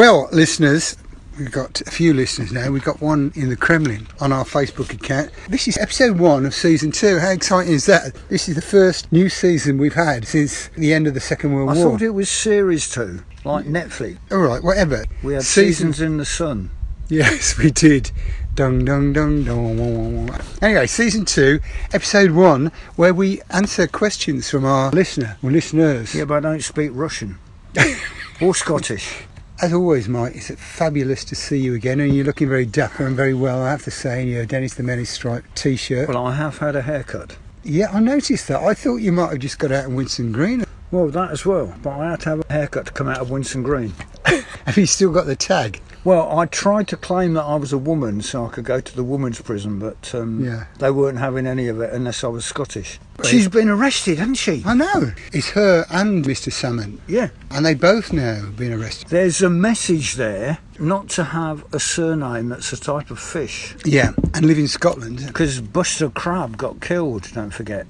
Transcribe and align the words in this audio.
Well, 0.00 0.30
listeners, 0.32 0.96
we've 1.38 1.52
got 1.52 1.82
a 1.82 1.90
few 1.90 2.14
listeners 2.14 2.52
now. 2.52 2.70
We've 2.70 2.82
got 2.82 3.02
one 3.02 3.32
in 3.34 3.50
the 3.50 3.54
Kremlin 3.54 4.08
on 4.18 4.32
our 4.32 4.46
Facebook 4.46 4.94
account. 4.94 5.30
This 5.50 5.68
is 5.68 5.76
episode 5.76 6.18
one 6.18 6.46
of 6.46 6.54
season 6.54 6.90
two. 6.90 7.18
How 7.18 7.28
exciting 7.28 7.74
is 7.74 7.84
that? 7.84 8.14
This 8.30 8.48
is 8.48 8.54
the 8.54 8.62
first 8.62 9.12
new 9.12 9.28
season 9.28 9.76
we've 9.76 9.92
had 9.92 10.26
since 10.26 10.68
the 10.68 10.94
end 10.94 11.06
of 11.06 11.12
the 11.12 11.20
Second 11.20 11.52
World 11.52 11.68
I 11.68 11.74
War. 11.74 11.86
I 11.86 11.90
thought 11.90 12.00
it 12.00 12.14
was 12.14 12.30
series 12.30 12.88
two, 12.88 13.22
like 13.44 13.66
Netflix. 13.66 14.16
All 14.32 14.38
right, 14.38 14.64
whatever. 14.64 15.04
We 15.22 15.34
had 15.34 15.42
Season- 15.42 15.92
seasons 15.92 16.00
in 16.00 16.16
the 16.16 16.24
sun. 16.24 16.70
Yes, 17.10 17.58
we 17.62 17.70
did. 17.70 18.10
Dung, 18.54 18.86
dung, 18.86 19.12
dung, 19.12 19.44
dung. 19.44 20.30
Anyway, 20.62 20.86
season 20.86 21.26
two, 21.26 21.60
episode 21.92 22.30
one, 22.30 22.72
where 22.96 23.12
we 23.12 23.42
answer 23.50 23.86
questions 23.86 24.48
from 24.48 24.64
our 24.64 24.90
listener 24.92 25.36
or 25.42 25.50
listeners. 25.50 26.14
Yeah, 26.14 26.24
but 26.24 26.36
I 26.36 26.40
don't 26.40 26.64
speak 26.64 26.90
Russian 26.94 27.38
or 28.40 28.54
Scottish. 28.54 29.24
As 29.62 29.74
always, 29.74 30.08
Mike, 30.08 30.36
it's 30.36 30.50
fabulous 30.52 31.22
to 31.24 31.34
see 31.34 31.58
you 31.58 31.74
again, 31.74 32.00
and 32.00 32.14
you're 32.14 32.24
looking 32.24 32.48
very 32.48 32.64
dapper 32.64 33.06
and 33.06 33.14
very 33.14 33.34
well, 33.34 33.62
I 33.62 33.70
have 33.70 33.82
to 33.84 33.90
say, 33.90 34.22
in 34.22 34.28
your 34.28 34.46
Dennis 34.46 34.72
the 34.72 34.82
Menace 34.82 35.10
striped 35.10 35.54
t-shirt. 35.54 36.08
Well, 36.08 36.26
I 36.26 36.34
have 36.34 36.58
had 36.58 36.76
a 36.76 36.82
haircut. 36.82 37.36
yeah, 37.62 37.90
I 37.92 38.00
noticed 38.00 38.48
that. 38.48 38.62
I 38.62 38.72
thought 38.72 38.96
you 38.96 39.12
might 39.12 39.30
have 39.32 39.38
just 39.38 39.58
got 39.58 39.70
out 39.70 39.84
in 39.84 39.96
Winson 39.96 40.32
Green. 40.32 40.64
Well, 40.90 41.08
that 41.08 41.30
as 41.30 41.44
well. 41.44 41.74
But 41.82 41.90
I 41.90 42.10
had 42.12 42.20
to 42.20 42.28
have 42.30 42.42
a 42.48 42.52
haircut 42.52 42.86
to 42.86 42.92
come 42.92 43.08
out 43.08 43.18
of 43.18 43.28
Winson 43.28 43.62
Green. 43.62 43.92
Have 44.64 44.76
you 44.78 44.86
still 44.86 45.12
got 45.12 45.26
the 45.26 45.36
tag? 45.36 45.80
Well, 46.02 46.38
I 46.38 46.46
tried 46.46 46.88
to 46.88 46.96
claim 46.96 47.34
that 47.34 47.42
I 47.42 47.56
was 47.56 47.74
a 47.74 47.78
woman 47.78 48.22
so 48.22 48.46
I 48.46 48.48
could 48.48 48.64
go 48.64 48.80
to 48.80 48.96
the 48.96 49.04
women's 49.04 49.40
prison, 49.42 49.78
but 49.78 50.14
um, 50.14 50.42
Yeah. 50.42 50.64
they 50.78 50.90
weren't 50.90 51.18
having 51.18 51.46
any 51.46 51.68
of 51.68 51.78
it 51.82 51.92
unless 51.92 52.24
I 52.24 52.28
was 52.28 52.46
Scottish. 52.46 52.98
She's 53.22 53.48
been 53.48 53.68
arrested, 53.68 54.18
hasn't 54.18 54.38
she? 54.38 54.62
I 54.64 54.72
know. 54.72 55.12
It's 55.30 55.50
her 55.50 55.84
and 55.90 56.24
Mr. 56.24 56.50
Salmon, 56.50 57.00
Yeah. 57.06 57.28
and 57.50 57.66
they 57.66 57.74
both 57.74 58.14
now 58.14 58.36
have 58.36 58.56
been 58.56 58.72
arrested. 58.72 59.08
There's 59.08 59.42
a 59.42 59.50
message 59.50 60.14
there 60.14 60.56
not 60.78 61.10
to 61.10 61.24
have 61.24 61.64
a 61.74 61.78
surname 61.78 62.48
that's 62.48 62.72
a 62.72 62.80
type 62.80 63.10
of 63.10 63.18
fish. 63.18 63.76
Yeah, 63.84 64.12
and 64.32 64.46
live 64.46 64.58
in 64.58 64.68
Scotland. 64.68 65.22
Because 65.26 65.60
Buster 65.60 66.08
Crabb 66.08 66.56
got 66.56 66.80
killed, 66.80 67.28
don't 67.34 67.52
forget. 67.52 67.86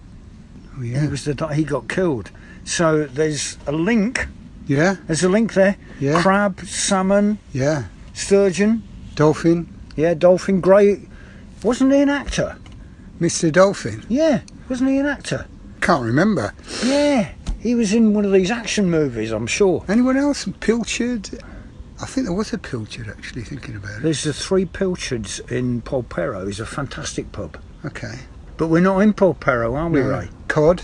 Oh, 0.76 0.82
He 0.82 0.90
yeah. 0.90 1.08
was 1.08 1.24
the 1.24 1.46
he 1.54 1.62
got 1.62 1.88
killed. 1.88 2.32
So 2.64 3.04
there's 3.06 3.56
a 3.68 3.72
link. 3.72 4.26
Yeah, 4.66 4.96
There's 5.06 5.22
a 5.24 5.28
link 5.28 5.54
there. 5.54 5.76
Yeah. 6.00 6.22
Crab, 6.22 6.60
salmon, 6.60 7.38
yeah. 7.52 7.84
Sturgeon, 8.12 8.82
Dolphin, 9.14 9.68
yeah, 9.96 10.14
dolphin, 10.14 10.60
Great. 10.60 11.08
Wasn't 11.62 11.92
he 11.92 12.00
an 12.00 12.08
actor? 12.08 12.56
Mr. 13.20 13.52
Dolphin. 13.52 14.02
Yeah, 14.08 14.40
wasn't 14.68 14.90
he 14.90 14.98
an 14.98 15.06
actor? 15.06 15.46
Can't 15.82 16.04
remember. 16.04 16.54
Yeah, 16.84 17.28
he 17.58 17.74
was 17.74 17.92
in 17.92 18.14
one 18.14 18.24
of 18.24 18.32
these 18.32 18.50
action 18.50 18.90
movies, 18.90 19.30
I'm 19.30 19.46
sure. 19.46 19.84
Anyone 19.88 20.16
else? 20.16 20.46
Pilchard? 20.46 21.38
I 22.00 22.06
think 22.06 22.26
there 22.26 22.34
was 22.34 22.54
a 22.54 22.58
Pilchard 22.58 23.08
actually, 23.10 23.42
thinking 23.42 23.76
about 23.76 23.98
it. 23.98 24.02
There's 24.02 24.24
the 24.24 24.32
Three 24.32 24.64
Pilchards 24.64 25.38
in 25.50 25.82
Polperro. 25.82 26.48
It's 26.48 26.60
a 26.60 26.64
fantastic 26.66 27.30
pub. 27.32 27.58
Okay. 27.84 28.14
But 28.56 28.68
we're 28.68 28.80
not 28.80 29.00
in 29.00 29.12
Polperro, 29.12 29.74
are 29.76 29.88
we, 29.90 30.00
No. 30.00 30.08
Ray? 30.08 30.28
Cod, 30.48 30.82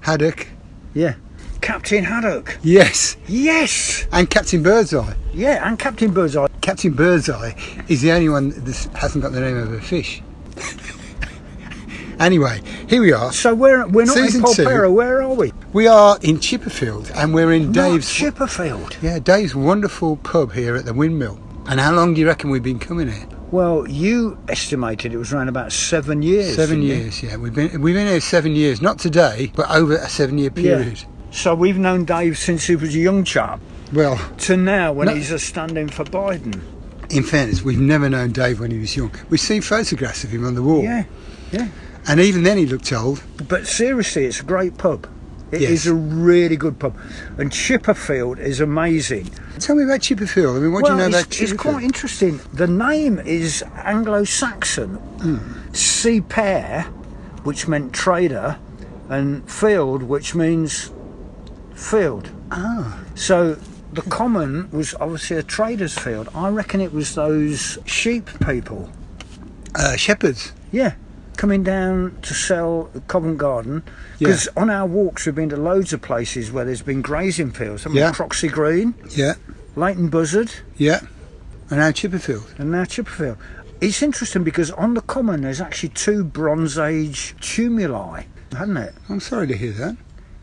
Haddock. 0.00 0.48
Yeah. 0.94 1.16
Captain 1.60 2.04
Haddock. 2.04 2.58
Yes, 2.62 3.16
Yes! 3.26 4.06
and 4.12 4.28
Captain 4.30 4.62
Birdseye. 4.62 5.14
Yeah, 5.34 5.66
and 5.68 5.78
Captain 5.78 6.12
Birdseye. 6.12 6.46
Captain 6.60 6.92
Birdseye 6.92 7.52
is 7.88 8.02
the 8.02 8.12
only 8.12 8.28
one 8.28 8.50
that 8.50 8.88
hasn't 8.94 9.22
got 9.22 9.32
the 9.32 9.40
name 9.40 9.56
of 9.56 9.72
a 9.72 9.80
fish. 9.80 10.22
anyway, 12.20 12.60
here 12.88 13.02
we 13.02 13.12
are. 13.12 13.32
So 13.32 13.54
we're, 13.54 13.86
we're 13.88 14.04
not 14.06 14.16
Season 14.16 14.44
in 14.44 14.52
two. 14.54 14.62
Polperro, 14.64 14.92
where 14.92 15.22
are 15.22 15.34
we? 15.34 15.52
We 15.72 15.86
are 15.86 16.18
in 16.22 16.38
Chipperfield, 16.38 17.10
and 17.14 17.34
we're 17.34 17.52
in 17.52 17.72
Not 17.72 17.90
Dave's. 17.90 18.08
Chipperfield. 18.12 18.96
yeah, 19.02 19.18
Dave's 19.18 19.54
wonderful 19.54 20.16
pub 20.18 20.52
here 20.52 20.76
at 20.76 20.84
the 20.84 20.94
Windmill. 20.94 21.40
And 21.68 21.80
how 21.80 21.92
long 21.92 22.14
do 22.14 22.20
you 22.20 22.26
reckon 22.28 22.50
we've 22.50 22.62
been 22.62 22.78
coming 22.78 23.08
here? 23.08 23.26
Well, 23.50 23.88
you 23.88 24.38
estimated 24.48 25.12
it 25.12 25.16
was 25.18 25.32
around 25.32 25.48
about 25.48 25.72
seven 25.72 26.22
years. 26.22 26.56
Seven 26.56 26.80
didn't 26.80 26.90
you? 26.90 26.94
years, 27.04 27.22
yeah. 27.22 27.36
We've 27.36 27.54
been 27.54 27.80
we've 27.80 27.94
been 27.94 28.06
here 28.06 28.20
seven 28.20 28.54
years. 28.56 28.80
Not 28.82 28.98
today, 28.98 29.52
but 29.54 29.70
over 29.70 29.96
a 29.96 30.08
seven-year 30.08 30.50
period. 30.50 31.04
So 31.36 31.54
we've 31.54 31.76
known 31.76 32.06
Dave 32.06 32.38
since 32.38 32.66
he 32.66 32.76
was 32.76 32.94
a 32.94 32.98
young 32.98 33.22
chap 33.22 33.60
Well, 33.92 34.18
to 34.38 34.56
now 34.56 34.92
when 34.94 35.08
No. 35.08 35.14
he's 35.14 35.30
a 35.30 35.38
stand-in 35.38 35.88
for 35.90 36.02
Biden. 36.04 36.60
in 37.10 37.22
fairness, 37.24 37.62
we've 37.62 37.78
never 37.78 38.08
known 38.08 38.32
Dave 38.32 38.58
when 38.58 38.70
he 38.70 38.78
was 38.78 38.96
young. 38.96 39.10
We've 39.28 39.38
seen 39.38 39.60
photographs 39.60 40.24
of 40.24 40.30
him 40.30 40.46
on 40.46 40.54
the 40.54 40.62
wall, 40.62 40.82
Yeah, 40.82 41.04
yeah. 41.52 41.68
and 42.08 42.20
even 42.20 42.42
then 42.42 42.56
he 42.56 42.64
looked 42.64 42.90
old. 42.90 43.22
But 43.46 43.66
seriously, 43.66 44.24
it's 44.24 44.40
a 44.40 44.44
great 44.44 44.78
pub. 44.78 45.06
It 45.52 45.60
is 45.60 45.84
Yes. 45.84 45.86
a 45.86 45.94
really 45.94 46.56
good 46.56 46.78
pub. 46.78 46.96
And 47.36 47.50
Chipperfield 47.50 48.38
is 48.40 48.58
amazing. 48.58 49.30
Tell 49.58 49.76
me 49.76 49.84
about 49.84 50.00
Chipperfield. 50.00 50.56
I 50.56 50.60
mean, 50.60 50.72
what 50.72 50.84
well, 50.84 50.96
do 50.96 51.02
you 51.04 51.10
know 51.10 51.18
about 51.18 51.38
it's 51.40 51.52
quite 51.52 51.84
interesting. 51.84 52.40
The 52.54 52.66
name 52.66 53.18
is 53.20 53.62
Anglo-Saxon. 53.84 54.94
Hmm. 54.94 55.36
Sea 55.74 56.22
pair, 56.22 56.86
which 57.44 57.68
meant 57.68 57.92
trader, 57.92 58.56
and 59.10 59.48
field, 59.48 60.02
which 60.02 60.34
means 60.34 60.90
field. 61.76 62.30
Ah, 62.50 62.98
So 63.14 63.56
the 63.92 64.02
common 64.02 64.68
was 64.70 64.94
obviously 65.00 65.36
a 65.36 65.42
trader's 65.42 65.96
field. 65.96 66.28
I 66.34 66.48
reckon 66.48 66.80
it 66.80 66.92
was 66.92 67.14
those 67.14 67.78
sheep 67.86 68.28
people. 68.46 68.90
uh, 69.74 69.94
shepherds. 69.96 70.52
Yeah, 70.72 70.94
coming 71.36 71.62
down 71.62 72.16
to 72.22 72.34
sell 72.34 72.90
Covent 73.08 73.38
Garden. 73.38 73.82
Because 74.18 74.48
on 74.56 74.70
our 74.70 74.86
walks, 74.86 75.26
we've 75.26 75.34
been 75.34 75.50
to 75.50 75.56
loads 75.56 75.92
of 75.92 76.00
places 76.02 76.50
where 76.50 76.64
there's 76.64 76.82
been 76.82 77.02
grazing 77.02 77.52
fields. 77.52 77.82
haven't 77.84 77.96
we? 77.96 78.00
Yeah. 78.00 78.12
Croxley 78.12 78.48
Green, 78.50 78.94
Yeah, 79.10 79.34
Leighton 79.76 80.08
Buzzard, 80.08 80.50
yeah. 80.78 81.00
And 81.68 81.80
now 81.80 81.90
Chipperfield. 81.90 82.58
and 82.58 82.70
now 82.70 82.84
Chipperfield. 82.84 83.36
It's 83.80 84.02
interesting 84.02 84.44
because 84.44 84.70
on 84.70 84.94
the 84.94 85.02
common 85.02 85.42
there's 85.42 85.60
actually 85.60 85.90
two 85.90 86.24
Bronze 86.24 86.78
Age 86.78 87.34
tumuli, 87.40 88.24
hasn't 88.52 88.78
it? 88.78 88.94
I'm 89.10 89.20
sorry 89.20 89.46
to 89.48 89.56
hear 89.56 89.72
that. 89.72 89.96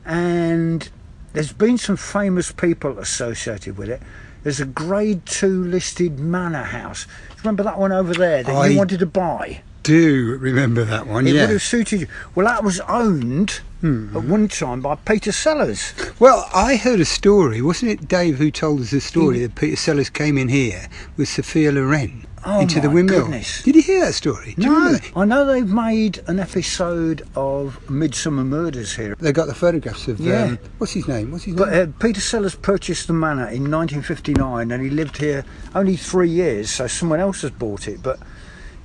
And 0.05 0.88
there's 1.33 1.51
been 1.51 1.77
some 1.77 1.97
famous 1.97 2.51
people 2.51 2.99
associated 2.99 3.77
with 3.77 3.89
it. 3.89 4.01
There's 4.44 4.59
a 4.59 4.66
Grade 4.66 5.25
Two 5.25 5.63
listed 5.63 6.19
manor 6.19 6.63
house. 6.63 7.07
Remember 7.39 7.63
that 7.63 7.79
one 7.79 7.91
over 7.91 8.13
there 8.13 8.44
that 8.44 8.55
I- 8.55 8.67
you 8.67 8.77
wanted 8.77 8.99
to 8.99 9.05
buy? 9.05 9.61
Do 9.83 10.38
remember 10.39 10.85
that 10.85 11.07
one? 11.07 11.27
It 11.27 11.35
yeah. 11.35 11.41
would 11.41 11.49
have 11.49 11.61
suited 11.61 12.01
you. 12.01 12.07
Well, 12.35 12.45
that 12.45 12.63
was 12.63 12.79
owned 12.81 13.59
Hmm. 13.83 14.16
at 14.16 14.23
one 14.23 14.47
time 14.47 14.79
by 14.79 14.95
Peter 14.95 15.33
Sellers. 15.33 15.94
Well, 16.17 16.49
I 16.55 16.77
heard 16.77 17.01
a 17.01 17.05
story. 17.05 17.61
Wasn't 17.61 17.91
it 17.91 18.07
Dave 18.07 18.38
who 18.38 18.49
told 18.49 18.79
us 18.79 18.91
the 18.91 19.01
story 19.01 19.39
that 19.39 19.55
Peter 19.55 19.75
Sellers 19.75 20.09
came 20.09 20.38
in 20.38 20.47
here 20.47 20.88
with 21.17 21.27
Sophia 21.27 21.69
Loren 21.69 22.25
Oh, 22.45 22.61
into 22.61 22.79
the 22.79 22.89
windmill? 22.89 23.23
goodness. 23.23 23.61
Did 23.63 23.75
you 23.75 23.81
hear 23.81 24.05
that 24.05 24.13
story? 24.13 24.53
Do 24.57 24.61
you 24.66 24.69
No, 24.71 24.75
remember 24.77 24.99
that? 24.99 25.11
I 25.17 25.25
know 25.25 25.45
they've 25.45 25.67
made 25.69 26.21
an 26.27 26.39
episode 26.39 27.23
of 27.35 27.77
Midsomer 27.88 28.45
Murders 28.45 28.95
here. 28.95 29.17
They 29.19 29.33
got 29.33 29.47
the 29.47 29.53
photographs 29.53 30.07
of 30.07 30.17
Yeah. 30.21 30.44
um, 30.44 30.59
what's 30.77 30.94
his 30.94 31.05
name? 31.09 31.31
What's 31.31 31.44
his 31.44 31.55
But 31.55 31.71
name? 31.73 31.89
uh, 31.97 32.01
Peter 32.01 32.21
Sellers 32.21 32.55
purchased 32.55 33.07
the 33.07 33.13
manor 33.13 33.50
in 33.50 33.69
1959 33.69 34.71
and 34.71 34.81
he 34.81 34.89
lived 34.89 35.17
here 35.17 35.44
only 35.75 35.97
three 35.97 36.29
years, 36.29 36.69
so 36.71 36.88
someone 36.88 37.19
else 37.19 37.41
has 37.41 37.51
bought 37.51 37.89
it. 37.89 38.01
But, 38.01 38.19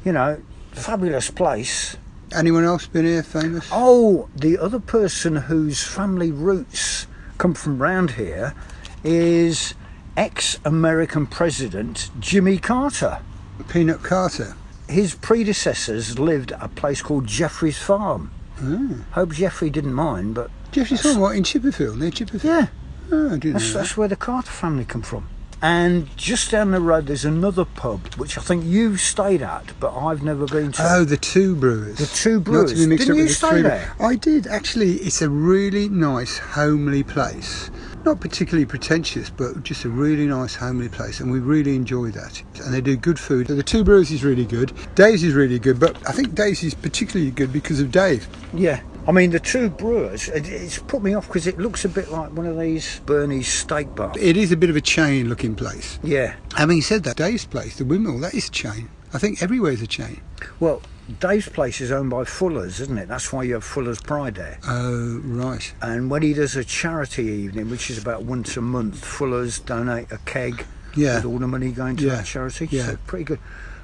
you 0.04 0.10
know, 0.12 0.38
fabulous 0.72 1.30
place. 1.30 1.96
Anyone 2.34 2.64
else 2.64 2.86
been 2.86 3.04
here 3.06 3.22
famous? 3.22 3.68
Oh, 3.72 4.28
the 4.36 4.58
other 4.58 4.78
person 4.80 5.36
whose 5.36 5.82
family 5.82 6.30
roots 6.30 7.06
come 7.38 7.54
from 7.54 7.80
round 7.80 8.12
here 8.12 8.54
is 9.02 9.74
ex 10.16 10.58
American 10.64 11.26
President 11.26 12.10
Jimmy 12.20 12.58
Carter. 12.58 13.20
Peanut 13.68 14.02
Carter. 14.02 14.54
His 14.88 15.14
predecessors 15.14 16.18
lived 16.18 16.52
at 16.52 16.62
a 16.62 16.68
place 16.68 17.02
called 17.02 17.26
Jeffrey's 17.26 17.78
Farm. 17.78 18.30
Ah. 18.60 19.04
Hope 19.12 19.32
Jeffrey 19.32 19.70
didn't 19.70 19.94
mind, 19.94 20.34
but 20.34 20.50
Jeffrey's 20.72 21.02
Farm, 21.02 21.20
what 21.20 21.36
in 21.36 21.42
Chipperfield, 21.44 21.98
near 21.98 22.10
Chipperfield. 22.10 22.44
yeah, 22.44 22.66
Oh, 23.10 23.26
I 23.34 23.38
didn't 23.38 23.52
that's, 23.54 23.66
know 23.68 23.72
that. 23.72 23.78
that's 23.78 23.96
where 23.96 24.08
the 24.08 24.16
Carter 24.16 24.50
family 24.50 24.84
come 24.84 25.02
from. 25.02 25.28
And 25.60 26.16
just 26.16 26.50
down 26.50 26.70
the 26.70 26.80
road, 26.80 27.06
there's 27.06 27.24
another 27.24 27.64
pub 27.64 28.14
which 28.14 28.38
I 28.38 28.40
think 28.40 28.64
you've 28.64 29.00
stayed 29.00 29.42
at, 29.42 29.72
but 29.80 29.96
I've 29.96 30.22
never 30.22 30.46
been 30.46 30.72
to. 30.72 30.82
Oh, 30.84 31.04
the 31.04 31.16
two 31.16 31.56
brewers. 31.56 31.98
The 31.98 32.06
Two 32.06 32.40
Brewers. 32.40 32.72
Didn't 32.72 33.16
you 33.16 33.24
the 33.24 33.28
stay 33.28 33.62
there? 33.62 33.94
I 34.00 34.14
did 34.14 34.46
actually. 34.46 34.94
It's 34.94 35.22
a 35.22 35.28
really 35.28 35.88
nice 35.88 36.38
homely 36.38 37.02
place. 37.02 37.70
Not 38.04 38.20
particularly 38.20 38.64
pretentious, 38.64 39.28
but 39.30 39.64
just 39.64 39.84
a 39.84 39.88
really 39.88 40.26
nice 40.26 40.54
homely 40.54 40.88
place, 40.88 41.20
and 41.20 41.30
we 41.30 41.40
really 41.40 41.74
enjoy 41.74 42.10
that. 42.12 42.42
And 42.64 42.72
they 42.72 42.80
do 42.80 42.96
good 42.96 43.18
food. 43.18 43.48
So 43.48 43.54
the 43.56 43.62
Two 43.62 43.82
Brewers 43.82 44.10
is 44.10 44.22
really 44.22 44.46
good. 44.46 44.72
Dave's 44.94 45.24
is 45.24 45.34
really 45.34 45.58
good, 45.58 45.80
but 45.80 45.96
I 46.08 46.12
think 46.12 46.34
Dave's 46.34 46.62
is 46.62 46.74
particularly 46.74 47.32
good 47.32 47.52
because 47.52 47.80
of 47.80 47.90
Dave. 47.90 48.28
Yeah. 48.54 48.80
I 49.08 49.12
mean, 49.12 49.30
the 49.30 49.40
two 49.40 49.70
brewers, 49.70 50.28
it's 50.28 50.78
put 50.80 51.02
me 51.02 51.14
off 51.14 51.26
because 51.28 51.46
it 51.46 51.58
looks 51.58 51.86
a 51.86 51.88
bit 51.88 52.10
like 52.10 52.30
one 52.32 52.44
of 52.46 52.58
these 52.58 53.00
Bernie's 53.06 53.48
steak 53.48 53.94
bars. 53.94 54.14
It 54.20 54.36
is 54.36 54.52
a 54.52 54.56
bit 54.56 54.68
of 54.68 54.76
a 54.76 54.82
chain-looking 54.82 55.54
place. 55.54 55.98
Yeah. 56.02 56.34
Having 56.58 56.82
said 56.82 57.04
that, 57.04 57.16
Dave's 57.16 57.46
place, 57.46 57.76
the 57.78 57.86
Windmill, 57.86 58.18
that 58.20 58.34
is 58.34 58.48
a 58.48 58.50
chain. 58.50 58.90
I 59.14 59.18
think 59.18 59.42
everywhere's 59.42 59.80
a 59.80 59.86
chain. 59.86 60.20
Well, 60.60 60.82
Dave's 61.20 61.48
place 61.48 61.80
is 61.80 61.90
owned 61.90 62.10
by 62.10 62.24
Fuller's, 62.24 62.80
isn't 62.80 62.98
it? 62.98 63.08
That's 63.08 63.32
why 63.32 63.44
you 63.44 63.54
have 63.54 63.64
Fuller's 63.64 63.98
Pride 64.02 64.34
there. 64.34 64.58
Oh, 64.68 65.20
right. 65.24 65.72
And 65.80 66.10
when 66.10 66.20
he 66.20 66.34
does 66.34 66.54
a 66.54 66.62
charity 66.64 67.24
evening, 67.24 67.70
which 67.70 67.88
is 67.90 67.96
about 67.96 68.24
once 68.24 68.58
a 68.58 68.60
month, 68.60 69.02
Fuller's 69.02 69.58
donate 69.58 70.12
a 70.12 70.18
keg 70.26 70.66
Yeah. 70.94 71.16
with 71.16 71.24
all 71.24 71.38
the 71.38 71.46
money 71.48 71.72
going 71.72 71.96
to 71.96 72.04
Yeah. 72.04 72.16
that 72.16 72.26
charity. 72.26 72.68
Yeah. 72.70 72.84
So 72.88 72.98
pretty 73.06 73.24
good. 73.24 73.38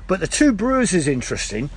But 0.06 0.20
the 0.20 0.27
two 0.27 0.53
brewers 0.53 0.93
is 0.93 1.09
interesting. 1.09 1.70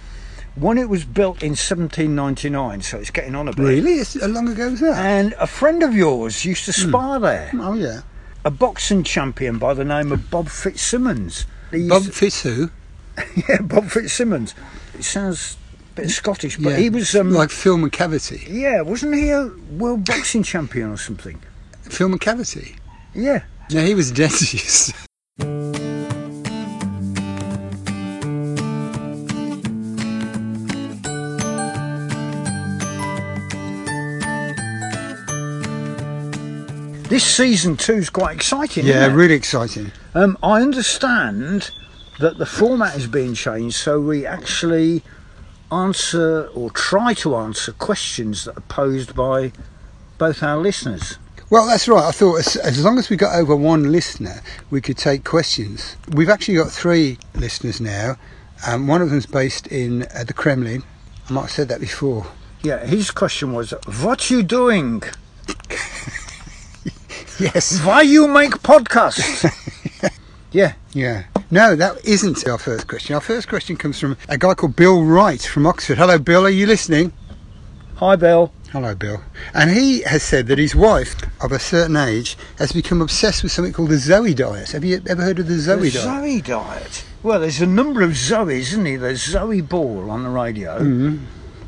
One, 0.59 0.77
it 0.79 0.89
was 0.89 1.05
built 1.05 1.43
in 1.43 1.51
1799, 1.51 2.81
so 2.81 2.97
it's 2.97 3.11
getting 3.11 3.35
on 3.35 3.47
a 3.47 3.53
bit. 3.53 3.61
Really? 3.63 3.93
It's, 3.95 4.19
how 4.19 4.27
long 4.27 4.47
ago 4.49 4.71
was 4.71 4.79
that? 4.79 4.97
And 4.97 5.33
a 5.33 5.45
friend 5.45 5.83
of 5.83 5.93
yours 5.95 6.43
used 6.45 6.65
to 6.65 6.73
spar 6.73 7.19
there, 7.19 7.51
oh 7.55 7.75
yeah. 7.75 8.01
a 8.43 8.49
boxing 8.49 9.03
champion 9.03 9.59
by 9.59 9.75
the 9.75 9.85
name 9.85 10.11
of 10.11 10.31
Bob 10.31 10.49
Fitzsimmons. 10.49 11.45
He 11.71 11.87
Bob 11.87 12.03
Fitz 12.03 12.41
who? 12.41 12.71
yeah, 13.47 13.61
Bob 13.61 13.85
Fitzsimmons. 13.89 14.55
It 14.97 15.03
sounds 15.03 15.57
a 15.91 16.01
bit 16.01 16.09
Scottish, 16.09 16.57
but 16.57 16.71
Yeah. 16.71 16.77
he 16.77 16.89
was 16.89 17.15
um, 17.15 17.31
like 17.31 17.51
Phil 17.51 17.77
McCavity. 17.77 18.47
yeah, 18.49 18.81
wasn't 18.81 19.13
he 19.13 19.29
a 19.29 19.51
world 19.71 20.05
boxing 20.05 20.41
champion 20.43 20.89
or 20.91 20.97
something? 20.97 21.39
Phil 21.83 22.09
McCavity. 22.09 22.77
Yeah. 23.13 23.43
No, 23.71 23.83
he 23.85 23.93
was 23.93 24.09
a 24.11 24.13
dentist. 24.13 24.93
This 37.17 37.35
season 37.35 37.77
two 37.77 37.95
is 37.95 38.11
quite 38.11 38.35
exciting. 38.35 38.85
yeah, 38.85 38.97
isn't 38.97 39.13
it? 39.13 39.15
really 39.15 39.33
exciting. 39.33 39.91
Um, 40.13 40.37
I 40.43 40.61
understand 40.61 41.71
that 42.19 42.37
the 42.37 42.45
format 42.45 42.95
is 42.95 43.07
being 43.07 43.33
changed, 43.33 43.75
so 43.75 43.99
we 43.99 44.23
actually 44.23 45.01
answer 45.71 46.45
or 46.53 46.69
try 46.69 47.15
to 47.15 47.35
answer 47.37 47.71
questions 47.71 48.45
that 48.45 48.55
are 48.55 48.67
posed 48.69 49.15
by 49.15 49.51
both 50.19 50.43
our 50.43 50.57
listeners. 50.57 51.17
Well, 51.49 51.65
that's 51.65 51.87
right. 51.87 52.03
I 52.03 52.11
thought 52.11 52.35
as, 52.35 52.55
as 52.55 52.85
long 52.85 52.99
as 52.99 53.09
we 53.09 53.17
got 53.17 53.35
over 53.35 53.55
one 53.55 53.91
listener, 53.91 54.43
we 54.69 54.79
could 54.79 54.99
take 54.99 55.23
questions. 55.23 55.95
We've 56.09 56.29
actually 56.29 56.57
got 56.57 56.71
three 56.71 57.17
listeners 57.33 57.81
now. 57.81 58.17
Um, 58.67 58.85
one 58.85 59.01
of 59.01 59.09
them's 59.09 59.25
based 59.25 59.65
in 59.65 60.03
uh, 60.03 60.23
the 60.23 60.33
Kremlin. 60.33 60.83
I 61.27 61.33
might 61.33 61.41
have 61.41 61.51
said 61.51 61.69
that 61.69 61.79
before. 61.79 62.27
Yeah, 62.61 62.85
his 62.85 63.09
question 63.09 63.53
was, 63.53 63.73
"What 64.03 64.29
you 64.29 64.43
doing? 64.43 65.01
Yes. 67.39 67.79
Why 67.83 68.01
you 68.01 68.27
make 68.27 68.51
podcasts?" 68.63 69.45
yeah, 70.51 70.73
Yeah. 70.93 71.23
No, 71.49 71.75
that 71.77 72.03
isn't 72.03 72.45
our 72.47 72.57
first 72.57 72.87
question. 72.87 73.15
Our 73.15 73.21
first 73.21 73.47
question 73.47 73.77
comes 73.77 73.99
from 73.99 74.17
a 74.27 74.37
guy 74.37 74.53
called 74.53 74.75
Bill 74.75 75.03
Wright 75.03 75.41
from 75.41 75.65
Oxford. 75.65 75.97
Hello, 75.97 76.17
Bill. 76.19 76.45
Are 76.45 76.49
you 76.49 76.65
listening? 76.65 77.13
hi 77.95 78.15
Bill. 78.15 78.51
Hello, 78.71 78.93
Bill. 78.93 79.23
And 79.53 79.71
he 79.71 80.01
has 80.01 80.21
said 80.23 80.47
that 80.47 80.57
his 80.59 80.75
wife, 80.75 81.15
of 81.41 81.51
a 81.53 81.57
certain 81.59 81.95
age, 81.95 82.37
has 82.59 82.71
become 82.73 83.01
obsessed 83.01 83.41
with 83.43 83.51
something 83.51 83.71
called 83.73 83.89
the 83.89 83.97
Zoe 83.97 84.33
diet. 84.33 84.71
Have 84.71 84.83
you 84.83 85.01
ever 85.07 85.21
heard 85.23 85.39
of 85.39 85.47
the 85.47 85.57
Zoe 85.57 85.89
the 85.89 85.99
diet? 85.99 86.03
Zoe 86.03 86.41
diet. 86.41 87.05
Well, 87.23 87.39
there's 87.39 87.61
a 87.61 87.65
number 87.65 88.01
of 88.01 88.11
Zoes, 88.11 88.49
isn't 88.59 88.83
there? 88.83 88.97
There's 88.99 89.23
Zoe 89.23 89.61
Ball 89.61 90.11
on 90.11 90.23
the 90.23 90.29
radio. 90.29 90.79
Mhm. 90.79 91.19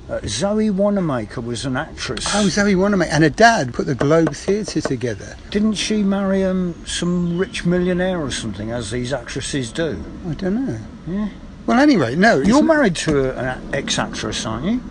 Uh, 0.09 0.19
Zoe 0.25 0.71
Wanamaker 0.71 1.39
was 1.39 1.65
an 1.65 1.77
actress. 1.77 2.25
Oh, 2.33 2.49
Zoe 2.49 2.73
Wanamaker. 2.75 3.11
And 3.11 3.23
her 3.23 3.29
dad 3.29 3.75
put 3.75 3.85
the 3.85 3.93
Globe 3.93 4.33
Theatre 4.33 4.81
together. 4.81 5.37
Didn't 5.51 5.75
she 5.75 6.01
marry 6.01 6.43
um, 6.43 6.73
some 6.87 7.37
rich 7.37 7.63
millionaire 7.63 8.19
or 8.19 8.31
something, 8.31 8.71
as 8.71 8.89
these 8.89 9.13
actresses 9.13 9.71
do? 9.71 10.03
I 10.27 10.33
don't 10.33 10.65
know. 10.65 10.79
Yeah. 11.07 11.29
Well, 11.67 11.79
anyway, 11.79 12.15
no. 12.15 12.39
You're 12.39 12.63
married 12.63 12.95
to 12.97 13.29
a- 13.29 13.53
an 13.53 13.75
ex-actress, 13.75 14.47
aren't 14.47 14.65
you? 14.65 14.81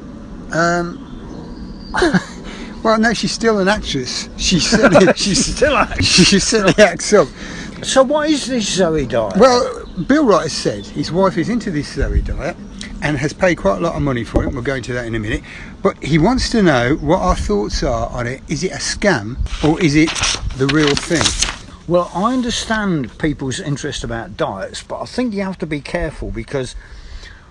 Um, 0.56 1.90
well, 2.84 2.98
no, 3.00 3.12
she's 3.12 3.32
still 3.32 3.58
an 3.58 3.66
actress. 3.66 4.28
She 4.36 4.60
certainly, 4.60 5.12
she's, 5.16 5.56
still 5.56 5.76
acts. 5.76 6.04
she 6.28 6.38
certainly 6.38 6.80
acts 6.80 7.12
up. 7.12 7.26
So 7.82 8.04
what 8.04 8.30
is 8.30 8.46
this 8.46 8.72
Zoe 8.72 9.06
diet? 9.06 9.36
Well, 9.36 9.84
Bill 10.06 10.24
Wright 10.24 10.42
has 10.42 10.52
said 10.52 10.86
his 10.86 11.10
wife 11.10 11.36
is 11.38 11.48
into 11.48 11.72
this 11.72 11.92
Zoe 11.92 12.22
diet 12.22 12.56
and 13.02 13.16
has 13.16 13.32
paid 13.32 13.56
quite 13.56 13.78
a 13.78 13.80
lot 13.80 13.94
of 13.94 14.02
money 14.02 14.24
for 14.24 14.44
it. 14.44 14.52
We'll 14.52 14.62
go 14.62 14.74
into 14.74 14.92
that 14.92 15.06
in 15.06 15.14
a 15.14 15.18
minute. 15.18 15.42
But 15.82 16.02
he 16.02 16.18
wants 16.18 16.50
to 16.50 16.62
know 16.62 16.96
what 16.96 17.20
our 17.20 17.36
thoughts 17.36 17.82
are 17.82 18.08
on 18.10 18.26
it. 18.26 18.42
Is 18.48 18.64
it 18.64 18.72
a 18.72 18.76
scam 18.76 19.36
or 19.62 19.80
is 19.80 19.94
it 19.94 20.10
the 20.56 20.66
real 20.66 20.94
thing? 20.94 21.24
Well, 21.86 22.10
I 22.14 22.34
understand 22.34 23.18
people's 23.18 23.60
interest 23.60 24.04
about 24.04 24.36
diets, 24.36 24.82
but 24.82 25.00
I 25.00 25.06
think 25.06 25.32
you 25.32 25.42
have 25.42 25.58
to 25.58 25.66
be 25.66 25.80
careful 25.80 26.30
because 26.30 26.74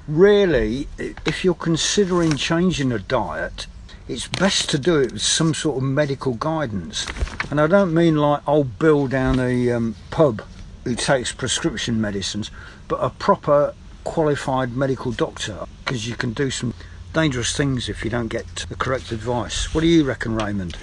really, 0.08 0.88
if 0.98 1.44
you're 1.44 1.56
considering 1.56 2.36
changing 2.36 2.92
a 2.92 3.00
diet, 3.00 3.66
it's 4.08 4.28
best 4.28 4.70
to 4.70 4.78
do 4.78 5.00
it 5.00 5.12
with 5.12 5.22
some 5.22 5.54
sort 5.54 5.78
of 5.78 5.84
medical 5.84 6.36
guidance. 6.36 7.08
And 7.50 7.60
I 7.60 7.68
don't 7.68 7.94
mean 7.94 8.16
like 8.16 8.48
old 8.48 8.78
Bill 8.80 9.08
down 9.08 9.40
a 9.40 9.72
um, 9.72 9.96
pub 10.12 10.44
who 10.84 10.96
takes 10.96 11.34
prescription 11.34 12.00
medicines, 12.00 12.52
but 12.88 12.98
a 12.98 13.10
proper 13.10 13.74
qualified 14.08 14.76
medical 14.76 15.12
doctor 15.12 15.66
because 15.84 16.08
you 16.08 16.16
can 16.16 16.32
do 16.34 16.50
some 16.50 16.74
dangerous 17.14 17.56
things 17.56 17.90
if 17.90 18.04
you 18.06 18.10
don't 18.10 18.30
get 18.30 18.46
the 18.70 18.76
correct 18.76 19.12
advice. 19.12 19.74
What 19.74 19.82
do 19.82 19.88
you 19.88 20.04
reckon, 20.06 20.34
Raymond? 20.36 20.78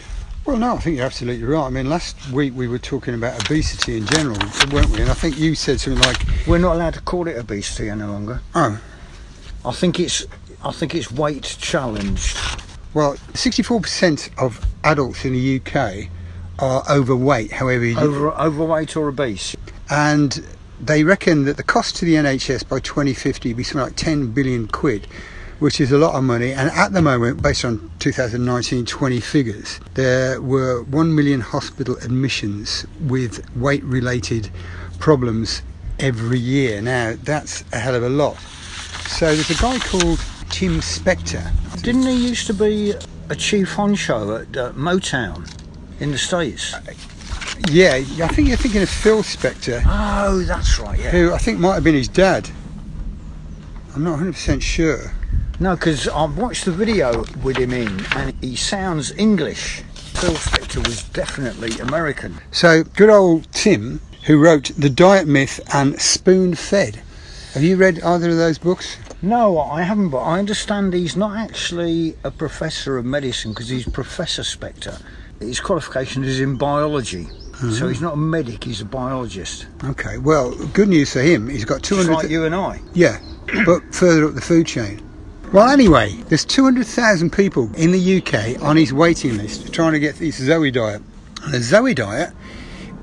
Well, 0.44 0.58
no, 0.58 0.74
I 0.76 0.78
think 0.78 0.96
you're 0.98 1.06
absolutely 1.06 1.44
right. 1.46 1.66
I 1.66 1.70
mean, 1.70 1.88
last 1.88 2.30
week 2.30 2.52
we 2.54 2.68
were 2.68 2.78
talking 2.78 3.14
about 3.14 3.40
obesity 3.42 3.96
in 3.96 4.04
general, 4.06 4.36
weren't 4.70 4.90
we? 4.90 5.00
And 5.00 5.10
I 5.10 5.14
think 5.14 5.38
you 5.38 5.54
said 5.54 5.80
something 5.80 6.02
like, 6.02 6.18
We're 6.46 6.58
not 6.58 6.76
allowed 6.76 6.94
to 6.94 7.00
call 7.00 7.26
it 7.28 7.36
obesity 7.38 7.88
any 7.88 8.02
longer. 8.02 8.40
oh, 8.54 8.78
I 9.64 9.72
think 9.72 9.98
it's 9.98 10.26
I 10.62 10.72
think 10.72 10.94
it's 10.94 11.10
weight 11.10 11.56
challenged. 11.60 12.36
well, 12.92 13.14
64% 13.32 14.30
of 14.38 14.60
adults 14.84 15.24
in 15.24 15.32
the 15.32 15.60
UK 15.60 16.08
are 16.58 16.84
overweight, 16.90 17.52
however 17.52 17.84
you 17.84 17.98
Over, 17.98 18.30
overweight 18.32 18.96
or 18.96 19.08
obese. 19.08 19.56
and 19.90 20.44
they 20.86 21.02
reckon 21.02 21.44
that 21.44 21.56
the 21.56 21.62
cost 21.62 21.96
to 21.96 22.04
the 22.04 22.14
NHS 22.14 22.68
by 22.68 22.78
2050 22.78 23.48
will 23.48 23.56
be 23.56 23.64
something 23.64 23.86
like 23.86 23.96
10 23.96 24.32
billion 24.32 24.68
quid, 24.68 25.06
which 25.58 25.80
is 25.80 25.92
a 25.92 25.98
lot 25.98 26.14
of 26.14 26.24
money. 26.24 26.52
And 26.52 26.70
at 26.70 26.92
the 26.92 27.00
moment, 27.00 27.42
based 27.42 27.64
on 27.64 27.78
2019-20 28.00 29.22
figures, 29.22 29.80
there 29.94 30.40
were 30.42 30.82
1 30.82 31.14
million 31.14 31.40
hospital 31.40 31.96
admissions 31.98 32.86
with 33.00 33.44
weight-related 33.56 34.50
problems 34.98 35.62
every 35.98 36.38
year. 36.38 36.82
Now, 36.82 37.14
that's 37.22 37.64
a 37.72 37.78
hell 37.78 37.94
of 37.94 38.02
a 38.02 38.08
lot. 38.08 38.36
So 39.08 39.26
there's 39.34 39.50
a 39.50 39.62
guy 39.62 39.78
called 39.78 40.18
Tim 40.50 40.80
Spector. 40.80 41.50
Didn't 41.82 42.02
he 42.02 42.28
used 42.28 42.46
to 42.48 42.54
be 42.54 42.94
a 43.30 43.36
chief 43.36 43.70
honcho 43.70 44.42
at 44.42 44.56
uh, 44.56 44.72
Motown 44.72 45.50
in 46.00 46.10
the 46.10 46.18
States? 46.18 46.74
Yeah, 47.70 47.94
I 47.94 48.28
think 48.28 48.48
you're 48.48 48.56
thinking 48.56 48.82
of 48.82 48.88
Phil 48.90 49.22
Spector, 49.22 49.82
Oh, 49.86 50.42
that's 50.42 50.78
right, 50.78 50.98
yeah. 50.98 51.10
who 51.10 51.32
I 51.32 51.38
think 51.38 51.58
might 51.58 51.74
have 51.74 51.84
been 51.84 51.94
his 51.94 52.08
dad. 52.08 52.48
I'm 53.94 54.02
not 54.04 54.18
100% 54.18 54.60
sure. 54.60 55.12
No, 55.60 55.76
because 55.76 56.08
I 56.08 56.24
watched 56.24 56.64
the 56.64 56.72
video 56.72 57.24
with 57.42 57.56
him 57.56 57.72
in 57.72 58.04
and 58.16 58.34
he 58.40 58.56
sounds 58.56 59.12
English. 59.12 59.82
Phil 59.94 60.32
Spector 60.34 60.84
was 60.86 61.04
definitely 61.10 61.78
American. 61.78 62.38
So, 62.50 62.82
good 62.82 63.08
old 63.10 63.50
Tim, 63.52 64.00
who 64.24 64.38
wrote 64.42 64.72
The 64.76 64.90
Diet 64.90 65.28
Myth 65.28 65.60
and 65.72 66.00
Spoon 66.00 66.54
Fed. 66.56 67.00
Have 67.52 67.62
you 67.62 67.76
read 67.76 68.02
either 68.02 68.30
of 68.30 68.36
those 68.36 68.58
books? 68.58 68.96
No, 69.22 69.58
I 69.60 69.82
haven't, 69.82 70.10
but 70.10 70.18
I 70.22 70.40
understand 70.40 70.92
he's 70.92 71.16
not 71.16 71.36
actually 71.36 72.16
a 72.24 72.30
professor 72.32 72.98
of 72.98 73.04
medicine 73.04 73.52
because 73.52 73.68
he's 73.68 73.88
Professor 73.88 74.42
Spector. 74.42 75.00
His 75.38 75.60
qualification 75.60 76.24
is 76.24 76.40
in 76.40 76.56
biology. 76.56 77.28
So 77.70 77.80
mm-hmm. 77.80 77.88
he's 77.88 78.00
not 78.00 78.14
a 78.14 78.16
medic, 78.16 78.64
he's 78.64 78.80
a 78.80 78.84
biologist. 78.84 79.66
Okay, 79.84 80.18
well, 80.18 80.54
good 80.68 80.88
news 80.88 81.12
for 81.12 81.20
him. 81.20 81.48
He's 81.48 81.64
got 81.64 81.82
Just 81.82 82.00
200. 82.00 82.12
like 82.12 82.30
you 82.30 82.44
and 82.44 82.54
I. 82.54 82.80
Yeah, 82.92 83.20
but 83.66 83.82
further 83.94 84.26
up 84.26 84.34
the 84.34 84.40
food 84.40 84.66
chain. 84.66 85.00
Well, 85.52 85.68
anyway, 85.68 86.10
there's 86.28 86.44
200,000 86.44 87.30
people 87.30 87.70
in 87.76 87.92
the 87.92 88.18
UK 88.18 88.60
on 88.60 88.76
his 88.76 88.92
waiting 88.92 89.36
list 89.36 89.72
trying 89.72 89.92
to 89.92 90.00
get 90.00 90.16
this 90.16 90.36
Zoe 90.36 90.70
diet. 90.70 91.00
And 91.44 91.54
the 91.54 91.60
Zoe 91.60 91.94
diet 91.94 92.32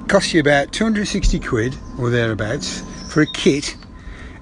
costs 0.08 0.34
you 0.34 0.41
about 0.41 0.74
260 0.74 1.39
quid 1.39 1.75
or 1.98 2.10
thereabouts 2.10 2.84
for 3.08 3.22
a 3.22 3.27
kit, 3.34 3.77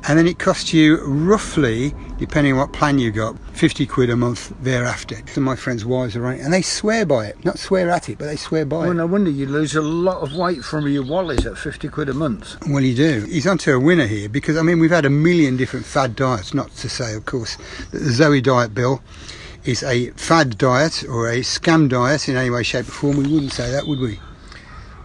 and 0.08 0.18
then 0.18 0.26
it 0.26 0.40
costs 0.40 0.74
you 0.74 0.98
roughly, 1.06 1.94
depending 2.18 2.54
on 2.54 2.60
what 2.60 2.74
plan 2.74 2.98
you 2.98 3.12
got, 3.12 3.36
50 3.60 3.88
quid 3.88 4.10
a 4.10 4.16
month 4.16 4.54
thereafter. 4.62 5.18
Of 5.18 5.38
my 5.40 5.58
friends' 5.58 5.84
wives 5.84 6.16
are 6.16 6.32
it, 6.32 6.40
and 6.40 6.54
they 6.54 6.62
swear 6.62 7.06
by 7.06 7.26
it. 7.26 7.44
Not 7.44 7.60
swear 7.60 7.90
at 7.90 8.08
it, 8.08 8.18
but 8.18 8.28
they 8.28 8.38
swear 8.38 8.64
by 8.64 8.78
Well, 8.78 8.86
it. 8.86 8.88
Well, 8.88 8.98
no 9.00 9.06
wonder 9.06 9.30
you 9.30 9.48
lose 9.48 9.76
a 9.76 9.82
lot 9.82 10.22
of 10.22 10.34
weight 10.34 10.64
from 10.64 10.88
your 10.88 11.04
wallet 11.04 11.46
at 11.46 11.58
50 11.58 11.90
quid 11.90 12.08
a 12.08 12.14
month. 12.14 12.56
Well, 12.70 12.82
you 12.82 12.96
do. 12.96 13.26
He's 13.26 13.46
onto 13.46 13.74
a 13.74 13.78
winner 13.78 14.08
here 14.08 14.30
because, 14.30 14.56
I 14.56 14.62
mean, 14.62 14.80
we've 14.80 14.90
had 14.90 15.04
a 15.04 15.10
million 15.10 15.58
different 15.58 15.86
fad 15.86 16.16
diets. 16.16 16.54
Not 16.54 16.72
to 16.78 16.88
say, 16.88 17.14
of 17.16 17.26
course, 17.26 17.58
that 17.92 18.00
the 18.00 18.12
Zoe 18.14 18.40
diet, 18.40 18.74
Bill, 18.74 19.02
is 19.66 19.84
a 19.84 20.12
fad 20.12 20.58
diet 20.58 21.04
or 21.10 21.28
a 21.30 21.40
scam 21.40 21.90
diet 21.90 22.30
in 22.30 22.38
any 22.38 22.50
way, 22.50 22.64
shape, 22.64 22.88
or 22.88 22.92
form. 22.92 23.18
We 23.18 23.24
wouldn't 23.24 23.52
say 23.52 23.70
that, 23.72 23.88
would 23.88 24.00
we? 24.00 24.22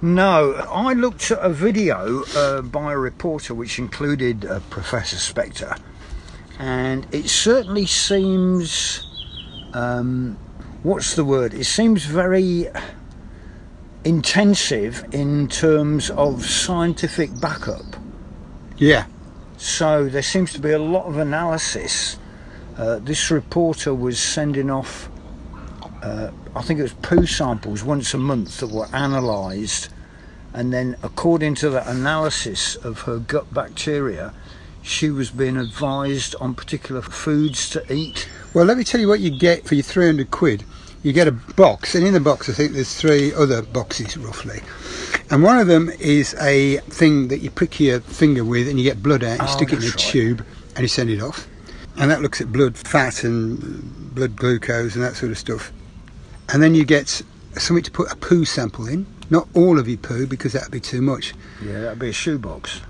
No, 0.00 0.52
I 0.70 0.92
looked 0.92 1.32
at 1.32 1.38
a 1.40 1.49
video 1.49 2.23
uh, 2.37 2.62
by 2.62 2.92
a 2.92 2.99
reporter 2.99 3.52
which 3.52 3.80
included 3.80 4.44
uh, 4.44 4.61
Professor 4.70 5.16
Spector, 5.16 5.76
and 6.58 7.06
it 7.12 7.28
certainly 7.28 7.87
seems. 7.87 9.06
Um, 9.73 10.38
what's 10.84 11.14
the 11.16 11.25
word? 11.25 11.54
It 11.54 11.64
seems 11.64 12.04
very 12.04 12.68
intensive 14.04 15.04
in 15.12 15.49
terms 15.49 16.11
of 16.11 16.44
scientific 16.44 17.40
backup. 17.40 17.96
Yeah. 18.76 19.06
So 19.56 20.08
there 20.08 20.23
seems 20.23 20.52
to 20.52 20.61
be 20.61 20.70
a 20.70 20.78
lot 20.78 21.06
of 21.06 21.16
analysis. 21.16 22.18
Uh, 22.76 22.99
this 22.99 23.30
reporter 23.30 23.94
was 23.94 24.18
sending 24.18 24.70
off, 24.70 25.08
uh, 26.02 26.30
I 26.54 26.62
think 26.62 26.80
it 26.80 26.82
was 26.82 26.92
poo 26.94 27.25
samples 27.25 27.82
once 27.82 28.12
a 28.14 28.18
month 28.18 28.58
that 28.58 28.66
were 28.66 28.88
analysed, 28.92 29.90
and 30.52 30.73
then 30.73 30.96
according 31.02 31.54
to 31.56 31.70
the 31.70 31.88
analysis 31.88 32.76
of 32.76 33.02
her 33.02 33.18
gut 33.18 33.52
bacteria, 33.54 34.34
she 34.85 35.11
was 35.11 35.31
being 35.31 35.57
advised 35.57 36.37
on 36.41 36.55
particular 36.55 37.03
foods 37.03 37.69
to 37.71 37.93
eat. 37.93 38.29
Well, 38.53 38.64
let 38.67 38.76
me 38.79 38.85
tell 38.85 39.00
you 39.00 39.09
what 39.09 39.19
you 39.21 39.37
get 39.37 39.67
for 39.67 39.75
your 39.75 39.83
300 39.83 40.31
quid. 40.31 40.62
You 41.03 41.12
get 41.12 41.26
a 41.26 41.33
box, 41.33 41.95
and 41.95 42.07
in 42.07 42.14
the 42.14 42.21
box, 42.21 42.49
I 42.49 42.53
think 42.53 42.73
there's 42.73 42.95
three 42.95 43.33
other 43.35 43.62
boxes 43.62 44.17
roughly. 44.17 44.61
And 45.31 45.43
one 45.43 45.59
of 45.59 45.67
them 45.67 45.91
is 45.99 46.35
a 46.41 46.79
thing 46.88 47.29
that 47.29 47.38
you 47.41 47.50
prick 47.50 47.81
your 47.81 48.00
finger 48.00 48.45
with, 48.45 48.69
and 48.69 48.79
you 48.79 48.85
get 48.85 49.03
blood 49.03 49.25
out. 49.25 49.38
You 49.38 49.45
Oh, 49.45 49.57
stick 49.57 49.73
it 49.73 49.79
in 49.79 49.85
a 49.85 49.88
right. 49.88 49.99
tube, 49.99 50.45
and 50.76 50.83
you 50.83 50.88
send 50.88 51.11
it 51.11 51.21
off. 51.21 51.47
And 51.97 52.11
that 52.11 52.23
looks 52.23 52.41
at 52.41 52.53
blood 52.53 52.76
fat 52.76 53.23
and 53.25 54.14
blood 54.14 54.37
glucose 54.37 54.95
and 54.95 55.05
that 55.05 55.17
sort 55.17 55.31
of 55.33 55.38
stuff. 55.38 55.73
And 56.53 56.62
then 56.62 56.75
you 56.75 56.85
get 56.85 57.23
something 57.57 57.83
to 57.85 57.91
put 57.91 58.11
a 58.12 58.17
poo 58.17 58.45
sample 58.45 58.87
in. 58.88 59.07
Not 59.31 59.49
all 59.55 59.79
of 59.79 59.88
your 59.88 59.99
poo, 59.99 60.26
because 60.26 60.53
that'd 60.53 60.71
be 60.71 60.81
too 60.81 61.00
much. 61.03 61.35
Yeah, 61.62 61.81
that'd 61.81 61.99
be 61.99 62.09
a 62.11 62.12
shoebox. 62.12 62.81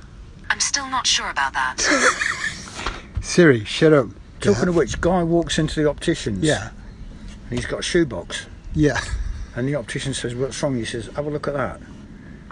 I'm 0.55 0.61
still 0.61 0.89
not 0.89 1.05
sure 1.05 1.31
about 1.31 1.53
that. 1.55 1.81
Siri, 3.21 3.65
shut 3.65 3.93
up. 3.93 4.07
Talking 4.41 4.63
Yeah. 4.63 4.69
of 4.69 4.77
which, 4.77 5.01
guy 5.01 5.25
walks 5.25 5.59
into 5.59 5.83
the 5.83 5.89
optician's. 5.91 6.45
Yeah, 6.45 6.71
and 7.51 7.59
He's 7.59 7.67
got 7.67 7.81
a 7.81 7.83
shoebox. 7.83 8.47
yeah. 8.73 9.01
And 9.57 9.67
the 9.67 9.75
optician 9.75 10.15
says, 10.15 10.33
What's 10.37 10.63
wrong? 10.63 10.77
He 10.77 10.85
says, 10.85 11.07
Have 11.17 11.27
a 11.27 11.31
look 11.31 11.49
at 11.49 11.55
that. 11.55 11.81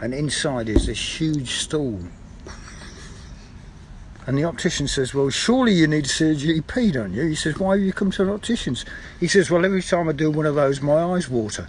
And 0.01 0.13
inside 0.13 0.69
is 0.69 0.87
this 0.87 1.21
huge 1.21 1.51
stool. 1.53 2.01
And 4.27 4.37
the 4.37 4.45
optician 4.45 4.89
says, 4.89 5.15
Well, 5.15 5.31
surely 5.31 5.73
you 5.73 5.87
need 5.87 6.05
to 6.07 6.11
see 6.11 6.31
a 6.31 6.35
GP, 6.35 6.93
don't 6.95 7.13
you? 7.13 7.23
He 7.29 7.37
says, 7.37 7.57
Why 7.61 7.77
have 7.77 7.85
you 7.85 7.93
come 7.93 8.11
to 8.13 8.23
an 8.23 8.31
optician's? 8.31 8.85
He 9.21 9.29
says, 9.29 9.49
Well, 9.49 9.65
every 9.65 9.83
time 9.83 10.09
I 10.09 10.13
do 10.13 10.29
one 10.29 10.47
of 10.47 10.57
those, 10.57 10.81
my 10.81 11.03
eyes 11.05 11.29
water. 11.29 11.69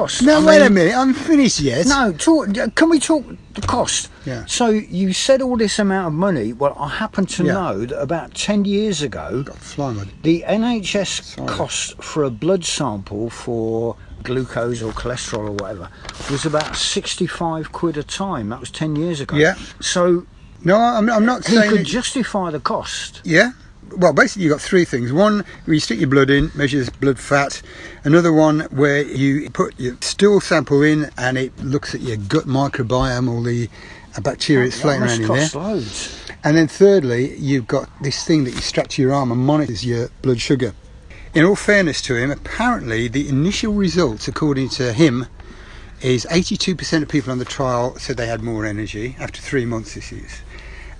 cost. 0.00 0.22
No, 0.22 0.40
I 0.40 0.44
wait 0.46 0.62
a 0.62 0.70
minute. 0.70 0.94
I'm 0.96 1.14
finished 1.14 1.60
yet. 1.60 1.86
No, 1.86 2.12
talk, 2.12 2.48
can 2.74 2.88
we 2.88 2.98
talk 2.98 3.24
the 3.54 3.60
cost? 3.62 4.10
Yeah. 4.24 4.44
So 4.46 4.68
you 4.68 5.12
said 5.12 5.42
all 5.42 5.56
this 5.56 5.78
amount 5.78 6.06
of 6.08 6.12
money. 6.12 6.52
Well, 6.52 6.76
I 6.78 6.88
happen 6.88 7.26
to 7.26 7.44
Yeah. 7.44 7.52
know 7.54 7.84
that 7.86 8.00
about 8.00 8.34
10 8.34 8.64
years 8.64 9.02
ago, 9.02 9.44
the 10.22 10.44
NHS 10.46 11.22
Sorry. 11.34 11.48
cost 11.48 12.02
for 12.02 12.24
a 12.24 12.30
blood 12.30 12.64
sample 12.64 13.30
for 13.30 13.96
glucose 14.22 14.82
or 14.82 14.92
cholesterol 14.92 15.48
or 15.48 15.52
whatever 15.52 15.88
was 16.30 16.44
about 16.44 16.76
65 16.76 17.72
quid 17.72 17.96
a 17.96 18.02
time. 18.02 18.48
That 18.50 18.60
was 18.60 18.70
10 18.70 18.96
years 18.96 19.20
ago. 19.20 19.36
Yeah. 19.36 19.54
So 19.80 20.26
No, 20.64 20.76
I'm, 20.76 21.08
I'm 21.08 21.24
not 21.24 21.46
he 21.46 21.54
saying. 21.56 21.70
could 21.70 21.80
it- 21.82 21.84
justify 21.86 22.50
the 22.50 22.58
cost. 22.60 23.20
Yeah. 23.24 23.52
Well, 23.96 24.12
basically, 24.12 24.44
you've 24.44 24.52
got 24.52 24.60
three 24.60 24.84
things. 24.84 25.12
One, 25.12 25.44
where 25.64 25.74
you 25.74 25.80
stick 25.80 25.98
your 25.98 26.08
blood 26.08 26.30
in, 26.30 26.50
measures 26.54 26.90
blood 26.90 27.18
fat. 27.18 27.62
Another 28.04 28.32
one 28.32 28.60
where 28.70 29.02
you 29.02 29.50
put 29.50 29.78
your 29.78 29.96
stool 30.00 30.40
sample 30.40 30.82
in 30.82 31.10
and 31.16 31.38
it 31.38 31.56
looks 31.58 31.94
at 31.94 32.00
your 32.00 32.16
gut 32.16 32.44
microbiome, 32.44 33.28
all 33.28 33.42
the 33.42 33.68
uh, 34.16 34.20
bacteria 34.20 34.64
that's 34.64 34.80
floating 34.80 35.02
around 35.02 35.22
in 35.22 35.28
there. 35.28 35.48
loads. 35.54 36.30
And 36.44 36.56
then 36.56 36.68
thirdly, 36.68 37.36
you've 37.36 37.66
got 37.66 37.90
this 38.02 38.24
thing 38.24 38.44
that 38.44 38.52
you 38.52 38.60
strap 38.60 38.88
to 38.88 39.02
your 39.02 39.12
arm 39.12 39.32
and 39.32 39.40
monitors 39.40 39.84
your 39.84 40.08
blood 40.22 40.40
sugar. 40.40 40.74
In 41.34 41.44
all 41.44 41.56
fairness 41.56 42.00
to 42.02 42.14
him, 42.16 42.30
apparently 42.30 43.08
the 43.08 43.28
initial 43.28 43.72
results, 43.74 44.28
according 44.28 44.70
to 44.70 44.92
him, 44.92 45.26
is 46.00 46.26
82% 46.30 47.02
of 47.02 47.08
people 47.08 47.32
on 47.32 47.38
the 47.38 47.44
trial 47.44 47.96
said 47.98 48.16
they 48.16 48.26
had 48.26 48.42
more 48.42 48.64
energy 48.64 49.16
after 49.18 49.40
three 49.40 49.64
months. 49.64 49.94
This 49.94 50.12
is 50.12 50.42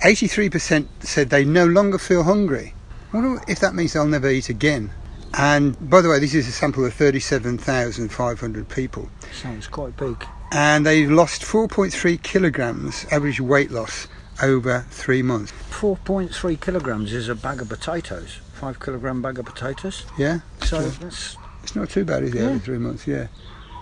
83% 0.03 0.87
said 1.01 1.31
they 1.31 1.45
no 1.45 1.65
longer 1.67 1.99
feel 1.99 2.25
hungry. 2.25 2.75
I 3.13 3.17
wonder 3.17 3.43
if 3.49 3.61
that 3.61 3.75
means 3.75 3.93
they'll 3.93 4.07
never 4.07 4.29
eat 4.29 4.49
again. 4.49 4.91
And 5.35 5.77
by 5.91 6.01
the 6.01 6.09
way, 6.09 6.19
this 6.19 6.35
is 6.35 6.49
a 6.49 6.53
sample 6.53 6.85
of 6.85 6.95
37,500 6.95 8.69
people, 8.69 9.09
Sounds 9.33 9.67
quite 9.67 9.97
big. 9.97 10.25
and 10.53 10.85
they've 10.87 11.11
lost 11.11 11.43
4.3 11.43 12.23
kilograms 12.23 13.05
average 13.11 13.41
weight 13.41 13.71
loss 13.71 14.09
over 14.43 14.87
three 14.91 15.23
months. 15.23 15.53
4.3 15.71 16.61
kilograms 16.61 17.13
is 17.13 17.29
a 17.29 17.35
bag 17.35 17.61
of 17.61 17.69
potatoes. 17.69 18.41
Five 18.55 18.81
kilogram 18.81 19.21
bag 19.23 19.39
of 19.39 19.45
potatoes. 19.47 20.05
Yeah, 20.19 20.41
So 20.65 20.81
that's 20.83 21.37
It's 21.63 21.77
not 21.77 21.91
too 21.91 22.05
bad, 22.05 22.23
is 22.25 22.35
it? 22.35 22.41
Yeah. 22.41 22.49
Over 22.49 22.59
three 22.59 22.79
months, 22.79 23.07
yeah. 23.07 23.29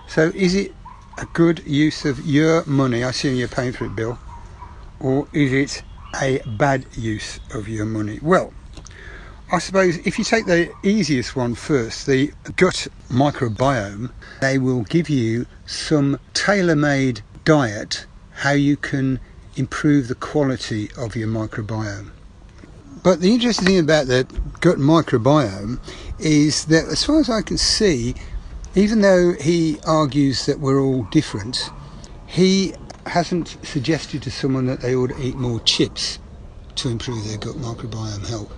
So, 0.07 0.31
is 0.35 0.53
it 0.55 0.73
a 1.17 1.25
good 1.33 1.63
use 1.65 2.05
of 2.05 2.25
your 2.25 2.63
money? 2.65 3.03
I 3.03 3.09
assume 3.09 3.35
you're 3.35 3.47
paying 3.47 3.73
for 3.73 3.85
it, 3.85 3.95
Bill, 3.95 4.19
or 4.99 5.27
is 5.33 5.51
it 5.53 5.83
a 6.21 6.41
bad 6.57 6.85
use 6.95 7.39
of 7.53 7.67
your 7.67 7.85
money? 7.85 8.19
Well, 8.21 8.53
I 9.49 9.59
suppose 9.59 9.95
if 10.05 10.19
you 10.19 10.25
take 10.25 10.45
the 10.45 10.73
easiest 10.83 11.37
one 11.37 11.55
first, 11.55 12.05
the 12.05 12.33
gut 12.57 12.89
microbiome, 13.09 14.11
they 14.41 14.57
will 14.57 14.81
give 14.83 15.09
you 15.09 15.45
some 15.65 16.19
tailor-made 16.33 17.21
diet 17.45 18.05
how 18.31 18.51
you 18.51 18.75
can 18.75 19.21
improve 19.55 20.09
the 20.09 20.15
quality 20.15 20.89
of 20.97 21.15
your 21.15 21.29
microbiome. 21.29 22.11
But 23.03 23.21
the 23.21 23.33
interesting 23.33 23.67
thing 23.67 23.79
about 23.79 24.07
the 24.07 24.27
gut 24.59 24.79
microbiome 24.79 25.79
is 26.19 26.65
that, 26.65 26.83
as 26.87 27.05
far 27.05 27.21
as 27.21 27.29
I 27.29 27.41
can 27.41 27.57
see, 27.57 28.15
even 28.75 28.99
though 28.99 29.31
he 29.39 29.79
argues 29.85 30.45
that 30.45 30.59
we're 30.59 30.81
all 30.81 31.03
different, 31.03 31.69
he 32.25 32.73
hasn't 33.05 33.57
suggested 33.63 34.23
to 34.23 34.31
someone 34.31 34.65
that 34.65 34.81
they 34.81 34.93
ought 34.93 35.11
to 35.11 35.21
eat 35.21 35.35
more 35.35 35.61
chips 35.61 36.19
to 36.75 36.89
improve 36.89 37.25
their 37.25 37.37
gut 37.37 37.55
microbiome 37.55 38.27
health, 38.27 38.53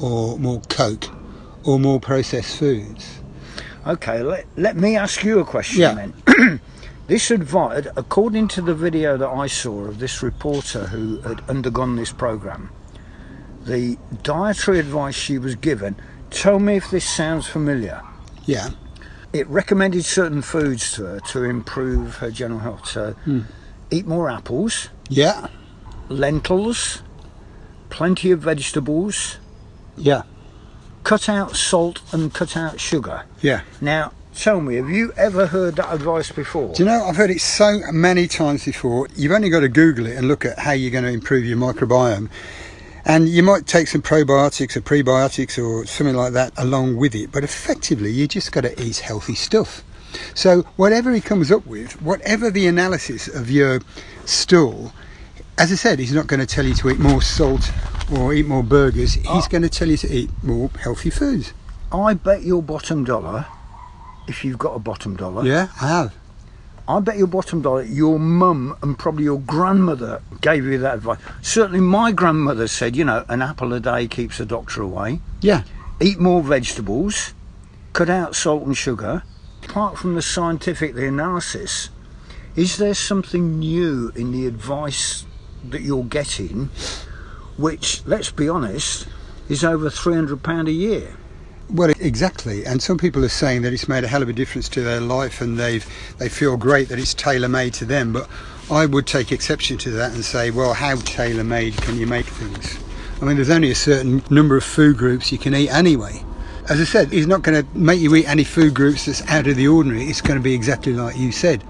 or 0.00 0.38
more 0.38 0.60
Coke, 0.68 1.06
or 1.64 1.78
more 1.78 2.00
processed 2.00 2.56
foods. 2.56 3.20
Okay, 3.86 4.22
let, 4.22 4.46
let 4.56 4.76
me 4.76 4.96
ask 4.96 5.24
you 5.24 5.38
a 5.40 5.44
question 5.44 5.80
Yeah. 5.80 5.94
then. 6.26 6.60
this 7.06 7.30
advice, 7.30 7.86
according 7.96 8.48
to 8.48 8.62
the 8.62 8.74
video 8.74 9.16
that 9.16 9.28
I 9.28 9.46
saw 9.46 9.84
of 9.86 9.98
this 9.98 10.22
reporter 10.22 10.86
who 10.86 11.20
had 11.22 11.40
undergone 11.48 11.96
this 11.96 12.12
program, 12.12 12.70
the 13.64 13.98
dietary 14.22 14.78
advice 14.78 15.14
she 15.14 15.38
was 15.38 15.54
given, 15.54 15.96
tell 16.30 16.58
me 16.58 16.76
if 16.76 16.90
this 16.90 17.04
sounds 17.08 17.46
familiar. 17.46 18.02
Yeah, 18.46 18.70
It 19.32 19.46
recommended 19.48 20.04
certain 20.04 20.42
foods 20.42 20.92
to 20.94 21.04
her 21.04 21.20
to 21.28 21.44
improve 21.44 22.16
her 22.16 22.30
general 22.30 22.60
health. 22.60 22.88
So, 22.88 23.12
hmm. 23.24 23.40
eat 23.90 24.06
more 24.06 24.30
apples, 24.30 24.88
yeah, 25.08 25.46
lentils, 26.08 27.02
plenty 27.90 28.30
of 28.30 28.40
vegetables, 28.40 29.38
yeah, 30.00 30.22
cut 31.04 31.28
out 31.28 31.56
salt 31.56 32.00
and 32.12 32.32
cut 32.32 32.56
out 32.56 32.80
sugar. 32.80 33.24
yeah. 33.40 33.62
Now, 33.80 34.12
tell 34.34 34.60
me, 34.60 34.76
have 34.76 34.88
you 34.88 35.12
ever 35.16 35.46
heard 35.46 35.76
that 35.76 35.92
advice 35.92 36.30
before? 36.32 36.74
Do 36.74 36.82
you 36.82 36.88
know, 36.88 37.04
I've 37.04 37.16
heard 37.16 37.30
it 37.30 37.40
so 37.40 37.80
many 37.92 38.26
times 38.26 38.64
before. 38.64 39.08
You've 39.14 39.32
only 39.32 39.50
got 39.50 39.60
to 39.60 39.68
Google 39.68 40.06
it 40.06 40.16
and 40.16 40.28
look 40.28 40.44
at 40.44 40.58
how 40.58 40.72
you're 40.72 40.90
going 40.90 41.04
to 41.04 41.10
improve 41.10 41.44
your 41.44 41.58
microbiome. 41.58 42.30
And 43.04 43.28
you 43.28 43.42
might 43.42 43.66
take 43.66 43.88
some 43.88 44.02
probiotics 44.02 44.76
or 44.76 44.82
prebiotics 44.82 45.62
or 45.62 45.86
something 45.86 46.14
like 46.14 46.34
that 46.34 46.52
along 46.58 46.96
with 46.96 47.14
it. 47.14 47.32
But 47.32 47.44
effectively, 47.44 48.10
you 48.10 48.28
just 48.28 48.52
got 48.52 48.62
to 48.62 48.82
eat 48.82 48.98
healthy 48.98 49.34
stuff. 49.34 49.82
So, 50.34 50.62
whatever 50.76 51.12
he 51.12 51.20
comes 51.20 51.50
up 51.50 51.66
with, 51.66 52.00
whatever 52.02 52.50
the 52.50 52.66
analysis 52.66 53.28
of 53.28 53.50
your 53.50 53.80
stool, 54.26 54.92
as 55.56 55.72
I 55.72 55.76
said, 55.76 55.98
he's 55.98 56.12
not 56.12 56.26
going 56.26 56.40
to 56.40 56.46
tell 56.46 56.66
you 56.66 56.74
to 56.74 56.90
eat 56.90 56.98
more 56.98 57.22
salt 57.22 57.70
or 58.12 58.32
eat 58.34 58.46
more 58.46 58.62
burgers. 58.62 59.14
He's 59.14 59.26
Oh. 59.26 59.46
going 59.48 59.62
to 59.62 59.68
tell 59.68 59.88
you 59.88 59.96
to 59.98 60.12
eat 60.12 60.30
more 60.42 60.70
healthy 60.82 61.10
foods. 61.10 61.52
I 61.92 62.14
bet 62.14 62.42
your 62.42 62.62
bottom 62.62 63.04
dollar, 63.04 63.46
if 64.28 64.44
you've 64.44 64.58
got 64.58 64.74
a 64.74 64.78
bottom 64.78 65.16
dollar, 65.16 65.44
Yeah, 65.44 65.68
I 65.80 65.88
have. 65.88 66.14
I 66.88 66.98
bet 67.00 67.18
your 67.18 67.28
bottom 67.28 67.62
dollar, 67.62 67.82
your 67.84 68.18
mum 68.18 68.76
and 68.82 68.98
probably 68.98 69.24
your 69.24 69.38
grandmother 69.40 70.22
gave 70.40 70.64
you 70.64 70.78
that 70.78 70.94
advice. 70.96 71.18
Certainly, 71.40 71.80
my 71.80 72.10
grandmother 72.10 72.66
said, 72.66 72.96
you 72.96 73.04
know, 73.04 73.24
an 73.28 73.42
apple 73.42 73.72
a 73.72 73.78
day 73.80 74.08
keeps 74.08 74.38
the 74.38 74.46
doctor 74.46 74.82
away. 74.82 75.20
Yeah. 75.40 75.62
Eat 76.00 76.18
more 76.18 76.42
vegetables, 76.42 77.32
cut 77.92 78.10
out 78.10 78.34
salt 78.34 78.64
and 78.66 78.76
sugar. 78.76 79.22
Apart 79.64 79.98
from 79.98 80.14
the 80.16 80.22
scientific, 80.22 80.94
the 80.94 81.06
analysis, 81.06 81.90
is 82.56 82.78
there 82.78 82.94
something 82.94 83.58
new 83.60 84.10
in 84.16 84.32
the 84.32 84.46
advice 84.46 85.24
that 85.68 85.82
you're 85.82 86.02
getting, 86.04 86.70
which, 87.60 88.02
let's 88.06 88.30
be 88.30 88.48
honest, 88.48 89.06
is 89.48 89.64
over 89.64 89.90
£300 89.90 90.68
a 90.68 90.72
year? 90.72 91.16
Well, 91.72 91.90
exactly. 92.00 92.64
And 92.64 92.82
some 92.82 92.98
people 92.98 93.24
are 93.24 93.28
saying 93.28 93.62
that 93.62 93.72
it's 93.72 93.88
made 93.88 94.02
a 94.02 94.08
hell 94.08 94.22
of 94.22 94.28
a 94.28 94.32
difference 94.32 94.68
to 94.70 94.80
their 94.80 95.00
life, 95.00 95.40
and 95.40 95.58
they've 95.58 95.86
they 96.18 96.28
feel 96.28 96.56
great 96.56 96.88
that 96.88 96.98
it's 96.98 97.14
tailor 97.14 97.48
made 97.48 97.74
to 97.74 97.84
them. 97.84 98.12
But 98.12 98.28
I 98.70 98.86
would 98.86 99.06
take 99.06 99.30
exception 99.30 99.78
to 99.78 99.90
that 99.90 100.12
and 100.12 100.24
say, 100.24 100.50
well, 100.50 100.74
how 100.74 100.96
tailor 100.96 101.44
made 101.44 101.76
can 101.76 101.96
you 101.96 102.06
make 102.06 102.26
things? 102.26 102.78
I 103.22 103.24
mean, 103.24 103.36
there's 103.36 103.50
only 103.50 103.70
a 103.70 103.76
certain 103.76 104.22
number 104.30 104.56
of 104.56 104.64
food 104.64 104.96
groups 104.96 105.30
you 105.30 105.38
can 105.38 105.54
eat 105.54 105.68
anyway. 105.70 106.24
As 106.68 106.80
I 106.80 106.84
said, 106.84 107.12
it's 107.12 107.26
not 107.26 107.42
going 107.42 107.62
to 107.62 107.78
make 107.78 108.00
you 108.00 108.14
eat 108.14 108.28
any 108.28 108.44
food 108.44 108.74
groups 108.74 109.06
that's 109.06 109.26
out 109.28 109.46
of 109.46 109.56
the 109.56 109.68
ordinary. 109.68 110.04
It's 110.04 110.20
going 110.20 110.38
to 110.38 110.42
be 110.42 110.54
exactly 110.54 110.92
like 110.92 111.16
you 111.16 111.30
said. 111.30 111.62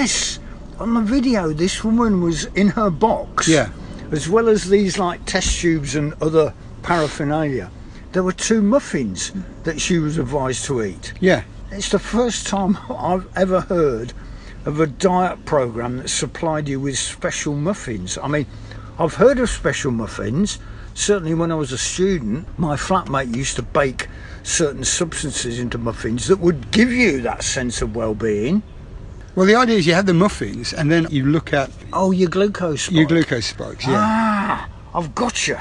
Yes, 0.00 0.38
on 0.78 0.94
the 0.94 1.02
video, 1.02 1.52
this 1.52 1.84
woman 1.84 2.22
was 2.22 2.46
in 2.54 2.68
her 2.68 2.88
box. 2.88 3.46
Yeah. 3.46 3.68
As 4.10 4.30
well 4.30 4.48
as 4.48 4.70
these 4.70 4.98
like 4.98 5.26
test 5.26 5.60
tubes 5.60 5.94
and 5.94 6.14
other 6.22 6.54
paraphernalia, 6.82 7.70
there 8.12 8.22
were 8.22 8.32
two 8.32 8.62
muffins 8.62 9.30
that 9.64 9.78
she 9.78 9.98
was 9.98 10.16
advised 10.16 10.64
to 10.64 10.82
eat. 10.82 11.12
Yeah. 11.20 11.42
It's 11.70 11.90
the 11.90 11.98
first 11.98 12.46
time 12.46 12.78
I've 12.88 13.28
ever 13.36 13.60
heard 13.60 14.14
of 14.64 14.80
a 14.80 14.86
diet 14.86 15.44
program 15.44 15.98
that 15.98 16.08
supplied 16.08 16.66
you 16.66 16.80
with 16.80 16.96
special 16.96 17.54
muffins. 17.54 18.16
I 18.16 18.28
mean, 18.28 18.46
I've 18.98 19.14
heard 19.14 19.38
of 19.38 19.50
special 19.50 19.90
muffins. 19.90 20.58
Certainly, 20.94 21.34
when 21.34 21.52
I 21.52 21.56
was 21.56 21.72
a 21.72 21.78
student, 21.78 22.46
my 22.58 22.74
flatmate 22.74 23.36
used 23.36 23.56
to 23.56 23.62
bake 23.62 24.08
certain 24.44 24.84
substances 24.84 25.58
into 25.58 25.76
muffins 25.76 26.26
that 26.28 26.40
would 26.40 26.70
give 26.70 26.90
you 26.90 27.20
that 27.20 27.42
sense 27.42 27.82
of 27.82 27.94
well-being. 27.94 28.62
Well, 29.34 29.46
the 29.46 29.54
idea 29.54 29.76
is 29.78 29.86
you 29.86 29.94
have 29.94 30.06
the 30.06 30.14
muffins, 30.14 30.72
and 30.72 30.90
then 30.90 31.06
you 31.10 31.24
look 31.24 31.52
at 31.52 31.70
Oh, 31.92 32.10
your 32.10 32.28
glucose 32.28 32.82
spike. 32.82 32.96
your 32.96 33.06
glucose 33.06 33.46
spikes. 33.46 33.86
Yeah. 33.86 33.94
Ah, 33.96 34.68
I've 34.94 35.14
got 35.14 35.46
you. 35.46 35.56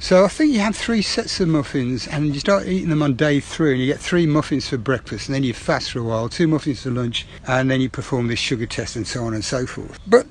So 0.00 0.24
I 0.24 0.28
think 0.28 0.52
you 0.52 0.60
have 0.60 0.76
three 0.76 1.02
sets 1.02 1.40
of 1.40 1.48
muffins, 1.48 2.06
and 2.06 2.32
you 2.32 2.40
start 2.40 2.66
eating 2.66 2.88
them 2.88 3.02
on 3.02 3.14
day 3.14 3.40
three, 3.40 3.72
and 3.72 3.80
you 3.80 3.86
get 3.86 3.98
three 4.00 4.26
muffins 4.26 4.68
for 4.68 4.78
breakfast, 4.78 5.28
and 5.28 5.34
then 5.34 5.42
you 5.42 5.52
fast 5.52 5.90
for 5.92 5.98
a 5.98 6.02
while, 6.04 6.28
two 6.28 6.46
muffins 6.48 6.82
for 6.82 6.90
lunch, 6.90 7.26
and 7.46 7.70
then 7.70 7.80
you 7.80 7.88
perform 7.90 8.28
this 8.28 8.38
sugar 8.38 8.66
test, 8.66 8.96
and 8.96 9.06
so 9.06 9.24
on 9.24 9.34
and 9.34 9.44
so 9.44 9.66
forth. 9.66 9.98
But 10.06 10.26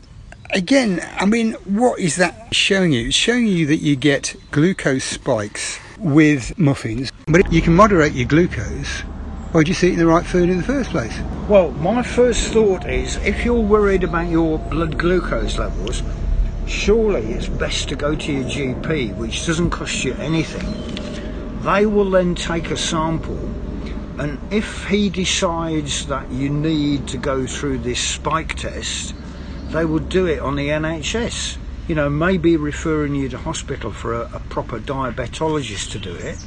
again, 0.51 1.01
I 1.19 1.25
mean, 1.25 1.53
what 1.65 1.99
is 1.99 2.15
that 2.15 2.55
showing 2.55 2.91
you? 2.93 3.07
It's 3.07 3.15
showing 3.15 3.45
you 3.45 3.65
that 3.67 3.77
you 3.77 3.95
get 3.97 4.35
glucose 4.51 5.03
spikes 5.03 5.77
with 5.99 6.57
muffins, 6.57 7.11
but 7.27 7.51
you 7.51 7.61
can 7.61 7.75
moderate 7.75 8.13
your 8.13 8.27
glucose 8.27 9.03
by 9.51 9.63
just 9.63 9.83
eating 9.83 9.99
the 9.99 10.07
right 10.07 10.25
food 10.25 10.49
in 10.49 10.57
the 10.57 10.63
first 10.63 10.89
place. 10.89 11.17
Well, 11.47 11.71
my 11.71 12.03
first 12.03 12.51
thought 12.51 12.87
is 12.89 13.15
if 13.17 13.45
you're 13.45 13.61
worried 13.61 14.03
about 14.03 14.29
your 14.29 14.59
blood 14.59 14.97
glucose 14.97 15.57
levels, 15.57 16.03
surely 16.67 17.21
it's 17.33 17.47
best 17.47 17.89
to 17.89 17.95
go 17.95 18.15
to 18.15 18.31
your 18.31 18.43
GP, 18.43 19.15
which 19.15 19.45
doesn't 19.45 19.69
cost 19.69 20.03
you 20.03 20.13
anything. 20.15 20.65
They 21.61 21.85
will 21.85 22.09
then 22.09 22.35
take 22.35 22.71
a 22.71 22.77
sample, 22.77 23.37
and 24.19 24.39
if 24.51 24.85
he 24.87 25.09
decides 25.09 26.07
that 26.07 26.29
you 26.31 26.49
need 26.49 27.07
to 27.09 27.17
go 27.17 27.45
through 27.45 27.79
this 27.79 27.99
spike 27.99 28.55
test, 28.55 29.15
they 29.69 29.85
will 29.85 29.99
do 29.99 30.25
it 30.25 30.39
on 30.39 30.55
the 30.55 30.69
NHS. 30.69 31.57
You 31.87 31.95
know, 31.95 32.09
maybe 32.09 32.57
referring 32.57 33.15
you 33.15 33.29
to 33.29 33.37
hospital 33.37 33.91
for 33.91 34.13
a, 34.13 34.29
a 34.33 34.39
proper 34.49 34.79
diabetologist 34.79 35.91
to 35.91 35.99
do 35.99 36.13
it, 36.15 36.37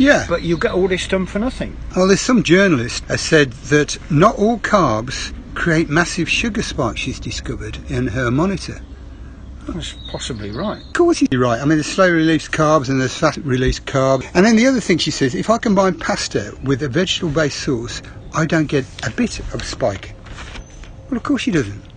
Yeah. 0.00 0.26
but 0.28 0.42
you 0.42 0.56
get 0.56 0.72
all 0.72 0.88
this 0.88 1.06
done 1.06 1.26
for 1.26 1.38
nothing. 1.38 1.76
Well, 1.94 2.08
there's 2.08 2.20
some 2.20 2.42
journalist 2.42 3.04
has 3.04 3.20
said 3.20 3.52
that 3.70 3.98
not 4.10 4.36
all 4.38 4.58
carbs 4.58 5.34
create 5.54 5.90
massive 5.90 6.28
sugar 6.28 6.62
spikes. 6.62 7.00
She's 7.00 7.20
discovered 7.20 7.78
in 7.90 8.06
her 8.08 8.30
monitor. 8.30 8.80
That's 9.68 9.94
possibly 10.10 10.50
right. 10.50 10.82
Of 10.82 10.92
course, 10.94 11.22
you're 11.30 11.40
right. 11.40 11.60
I 11.60 11.64
mean, 11.64 11.76
there's 11.76 11.86
slow 11.86 12.10
release 12.10 12.48
carbs 12.48 12.88
and 12.88 13.00
there's 13.00 13.16
fast 13.16 13.38
release 13.38 13.78
carbs. 13.78 14.26
And 14.34 14.44
then 14.46 14.56
the 14.56 14.66
other 14.66 14.80
thing 14.80 14.98
she 14.98 15.10
says, 15.10 15.34
if 15.34 15.50
I 15.50 15.58
combine 15.58 15.98
pasta 15.98 16.56
with 16.64 16.82
a 16.82 16.88
vegetable 16.88 17.32
based 17.32 17.58
sauce, 17.58 18.02
I 18.32 18.46
don't 18.46 18.66
get 18.66 18.86
a 19.04 19.10
bit 19.10 19.38
of 19.52 19.62
spike. 19.64 20.14
Well, 21.10 21.18
of 21.18 21.22
course 21.24 21.42
she 21.42 21.50
doesn't. 21.50 21.89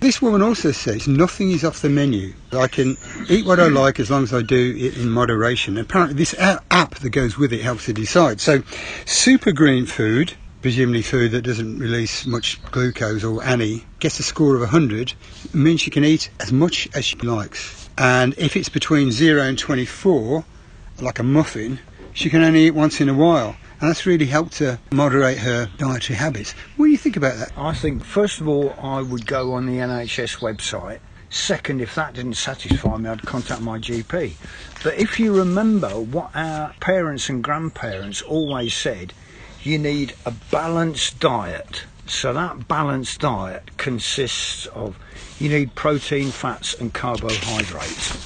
This 0.00 0.22
woman 0.22 0.40
also 0.40 0.72
says 0.72 1.06
nothing 1.06 1.50
is 1.50 1.62
off 1.62 1.82
the 1.82 1.90
menu. 1.90 2.32
I 2.52 2.68
can 2.68 2.96
eat 3.28 3.44
what 3.44 3.60
I 3.60 3.68
like 3.68 4.00
as 4.00 4.10
long 4.10 4.22
as 4.22 4.32
I 4.32 4.40
do 4.40 4.74
it 4.74 4.96
in 4.96 5.10
moderation. 5.10 5.76
Apparently, 5.76 6.16
this 6.16 6.34
app 6.38 6.94
that 6.94 7.10
goes 7.10 7.36
with 7.36 7.52
it 7.52 7.60
helps 7.60 7.84
her 7.84 7.92
decide. 7.92 8.40
So, 8.40 8.62
super 9.04 9.52
green 9.52 9.84
food, 9.84 10.32
presumably 10.62 11.02
food 11.02 11.32
that 11.32 11.42
doesn't 11.42 11.80
release 11.80 12.24
much 12.24 12.62
glucose 12.70 13.24
or 13.24 13.44
any, 13.44 13.84
gets 13.98 14.18
a 14.18 14.22
score 14.22 14.54
of 14.54 14.60
100. 14.60 15.12
It 15.44 15.54
means 15.54 15.82
she 15.82 15.90
can 15.90 16.04
eat 16.04 16.30
as 16.40 16.50
much 16.50 16.88
as 16.94 17.04
she 17.04 17.18
likes. 17.18 17.90
And 17.98 18.32
if 18.38 18.56
it's 18.56 18.70
between 18.70 19.12
0 19.12 19.42
and 19.42 19.58
24, 19.58 20.46
like 21.02 21.18
a 21.18 21.22
muffin, 21.22 21.78
she 22.14 22.30
can 22.30 22.42
only 22.42 22.68
eat 22.68 22.70
once 22.70 23.02
in 23.02 23.10
a 23.10 23.14
while. 23.14 23.54
And 23.80 23.88
that's 23.88 24.04
really 24.04 24.26
helped 24.26 24.58
her 24.58 24.78
moderate 24.92 25.38
her 25.38 25.70
dietary 25.78 26.18
habits. 26.18 26.52
What 26.76 26.86
do 26.86 26.92
you 26.92 26.98
think 26.98 27.16
about 27.16 27.38
that? 27.38 27.52
I 27.56 27.72
think, 27.72 28.04
first 28.04 28.40
of 28.40 28.46
all, 28.46 28.74
I 28.78 29.00
would 29.00 29.26
go 29.26 29.54
on 29.54 29.64
the 29.64 29.78
NHS 29.78 30.40
website. 30.40 30.98
Second, 31.30 31.80
if 31.80 31.94
that 31.94 32.12
didn't 32.14 32.34
satisfy 32.34 32.98
me, 32.98 33.08
I'd 33.08 33.22
contact 33.22 33.62
my 33.62 33.78
GP. 33.78 34.34
But 34.84 34.98
if 34.98 35.18
you 35.18 35.34
remember 35.34 35.88
what 35.88 36.30
our 36.34 36.74
parents 36.80 37.30
and 37.30 37.42
grandparents 37.42 38.20
always 38.20 38.74
said, 38.74 39.14
you 39.62 39.78
need 39.78 40.14
a 40.26 40.32
balanced 40.50 41.18
diet. 41.18 41.84
So 42.06 42.34
that 42.34 42.68
balanced 42.68 43.20
diet 43.20 43.76
consists 43.78 44.66
of 44.66 44.98
you 45.38 45.48
need 45.48 45.74
protein, 45.74 46.30
fats, 46.32 46.74
and 46.74 46.92
carbohydrates. 46.92 48.18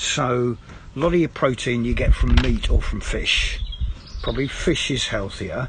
So 0.00 0.58
a 0.94 0.98
lot 0.98 1.14
of 1.14 1.18
your 1.18 1.28
protein 1.28 1.84
you 1.84 1.94
get 1.94 2.14
from 2.14 2.36
meat 2.42 2.70
or 2.70 2.80
from 2.80 3.00
fish. 3.00 3.58
Probably 4.22 4.46
fish 4.46 4.90
is 4.90 5.08
healthier. 5.08 5.68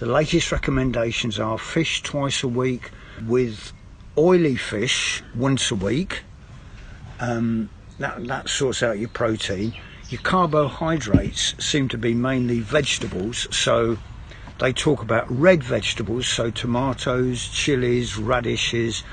The 0.00 0.06
latest 0.06 0.50
recommendations 0.50 1.38
are 1.38 1.56
fish 1.56 2.02
twice 2.02 2.42
a 2.42 2.48
week 2.48 2.90
with 3.24 3.72
oily 4.18 4.56
fish 4.56 5.22
once 5.36 5.70
a 5.70 5.76
week. 5.76 6.22
Um, 7.20 7.70
that, 8.00 8.26
that 8.26 8.48
sorts 8.48 8.82
out 8.82 8.98
your 8.98 9.08
protein. 9.08 9.74
Your 10.08 10.20
carbohydrates 10.20 11.54
seem 11.64 11.88
to 11.90 11.96
be 11.96 12.12
mainly 12.12 12.58
vegetables, 12.58 13.46
so 13.56 13.96
they 14.58 14.72
talk 14.72 15.00
about 15.00 15.30
red 15.30 15.62
vegetables, 15.62 16.26
so 16.26 16.50
tomatoes, 16.50 17.48
chilies, 17.48 18.18
radishes. 18.18 19.04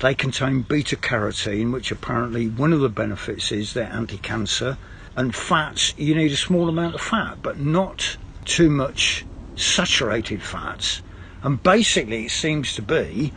They 0.00 0.14
contain 0.14 0.62
beta 0.62 0.96
carotene, 0.96 1.70
which 1.70 1.92
apparently 1.92 2.48
one 2.48 2.72
of 2.72 2.80
the 2.80 2.88
benefits 2.88 3.52
is 3.52 3.74
they're 3.74 3.92
anti 3.92 4.16
cancer. 4.16 4.78
And 5.16 5.34
fats, 5.34 5.94
you 5.98 6.14
need 6.14 6.32
a 6.32 6.36
small 6.36 6.68
amount 6.68 6.94
of 6.94 7.00
fat, 7.00 7.38
but 7.42 7.58
not 7.58 8.16
too 8.44 8.70
much 8.70 9.26
saturated 9.56 10.42
fats. 10.42 11.02
And 11.42 11.62
basically, 11.62 12.26
it 12.26 12.30
seems 12.30 12.74
to 12.76 12.82
be 12.82 13.32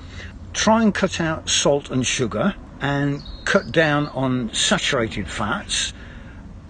try 0.53 0.81
and 0.81 0.93
cut 0.93 1.19
out 1.19 1.49
salt 1.49 1.89
and 1.91 2.05
sugar 2.05 2.55
and 2.79 3.21
cut 3.43 3.71
down 3.71 4.07
on 4.09 4.53
saturated 4.53 5.27
fats. 5.27 5.93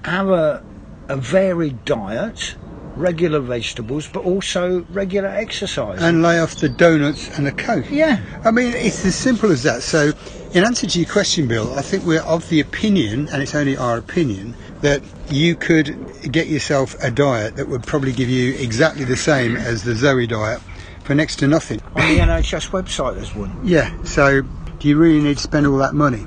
Have 0.04 0.30
a, 0.30 0.64
a 1.08 1.18
varied 1.18 1.86
diet, 1.86 2.56
regular 2.96 3.40
vegetables, 3.40 4.08
but 4.08 4.24
also 4.24 4.86
regular 4.90 5.30
exercise. 5.30 6.02
And 6.02 6.22
lay 6.22 6.40
off 6.40 6.56
the 6.56 6.70
donuts 6.70 7.38
and 7.38 7.46
the 7.46 7.52
coke. 7.52 7.86
yeah, 7.90 8.22
I 8.44 8.52
mean, 8.52 8.74
it's 8.74 9.06
as 9.06 9.16
simple 9.16 9.52
as 9.52 9.64
that. 9.64 9.84
So, 9.84 10.14
in 10.54 10.64
answer 10.64 10.88
to 10.88 11.00
your 11.00 11.10
question, 11.10 11.48
Bill, 11.48 11.78
I 11.78 11.82
think 11.82 12.06
we're 12.06 12.22
of 12.22 12.48
the 12.50 12.60
opinion, 12.60 13.28
and 13.30 13.42
it's 13.42 13.56
only 13.56 13.76
our 13.76 13.98
opinion, 13.98 14.56
that 14.82 15.02
you 15.30 15.56
could 15.56 15.98
get 16.32 16.48
yourself 16.48 16.96
a 17.04 17.10
diet 17.10 17.56
that 17.56 17.68
would 17.68 17.84
probably 17.84 18.12
give 18.12 18.30
you 18.30 18.54
exactly 18.56 19.06
the 19.06 19.18
same 19.18 19.56
as 19.56 19.84
the 19.84 19.96
Zoe 19.96 20.28
diet 20.28 20.62
for 21.04 21.16
next 21.16 21.38
to 21.38 21.48
nothing. 21.48 21.82
on 21.96 22.08
the 22.08 22.20
NHS 22.20 22.70
website 22.72 23.16
there's 23.16 23.34
one. 23.36 23.58
Yeah, 23.64 23.92
so 24.04 24.42
do 24.80 24.88
you 24.88 24.98
really 24.98 25.22
need 25.22 25.38
to 25.38 25.44
spend 25.44 25.66
all 25.68 25.78
that 25.78 25.94
money? 25.94 26.26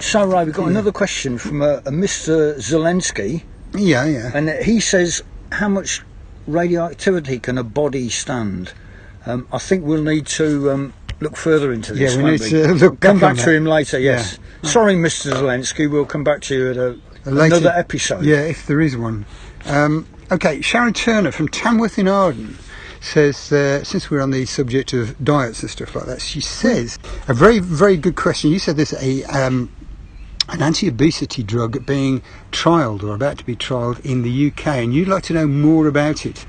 So, 0.00 0.24
right, 0.26 0.44
we've 0.46 0.54
got 0.54 0.68
another 0.68 0.92
question 0.92 1.38
from 1.38 1.60
uh, 1.62 1.66
a, 1.66 1.76
a 1.78 1.90
Mr. 1.90 2.54
Zelensky, 2.58 3.42
Yeah, 3.74 4.04
yeah. 4.04 4.30
and 4.32 4.48
he 4.62 4.78
says, 4.78 5.22
How 5.50 5.68
much 5.68 6.02
radioactivity 6.46 7.38
can 7.38 7.58
a 7.58 7.64
body 7.64 8.08
stand? 8.08 8.72
Um, 9.26 9.48
I 9.52 9.58
think 9.58 9.84
we'll 9.84 10.02
need 10.02 10.26
to 10.26 10.70
um, 10.70 10.94
look 11.20 11.36
further 11.36 11.72
into 11.72 11.94
this. 11.94 12.14
Yeah, 12.14 12.22
we 12.22 12.30
need 12.32 12.40
to 12.40 12.74
look 12.74 13.00
come 13.00 13.18
back 13.18 13.36
back 13.36 13.44
to 13.44 13.52
him 13.52 13.64
later. 13.64 13.98
Yes. 13.98 14.38
Sorry, 14.62 14.94
Mr. 14.94 15.32
Zelensky. 15.32 15.90
We'll 15.90 16.06
come 16.06 16.24
back 16.24 16.40
to 16.42 16.54
you 16.54 16.70
at 16.70 16.76
a, 16.76 16.98
A 17.26 17.30
later- 17.30 17.56
another 17.56 17.72
episode. 17.76 18.24
Yeah, 18.24 18.40
if 18.42 18.66
there 18.66 18.80
is 18.80 18.96
one. 18.96 19.26
Um, 19.66 20.06
okay, 20.30 20.60
Sharon 20.60 20.92
Turner 20.92 21.32
from 21.32 21.48
Tanworth 21.48 21.98
in 21.98 22.08
Arden 22.08 22.58
says, 23.00 23.52
uh, 23.52 23.84
since 23.84 24.10
we're 24.10 24.20
on 24.22 24.30
the 24.30 24.46
subject 24.46 24.92
of 24.94 25.22
diets 25.22 25.60
and 25.60 25.70
stuff 25.70 25.94
like 25.94 26.06
that, 26.06 26.22
she 26.22 26.40
says 26.40 26.98
a 27.28 27.34
very, 27.34 27.58
very 27.58 27.96
good 27.98 28.16
question. 28.16 28.50
You 28.50 28.58
said 28.58 28.76
there's 28.76 28.94
a 28.94 29.22
um, 29.24 29.70
an 30.48 30.62
anti-obesity 30.62 31.42
drug 31.42 31.84
being 31.86 32.22
trialled 32.52 33.02
or 33.02 33.14
about 33.14 33.38
to 33.38 33.44
be 33.44 33.56
trialled 33.56 34.04
in 34.04 34.22
the 34.22 34.46
UK, 34.48 34.66
and 34.68 34.94
you'd 34.94 35.08
like 35.08 35.22
to 35.24 35.32
know 35.32 35.46
more 35.46 35.86
about 35.86 36.26
it 36.26 36.44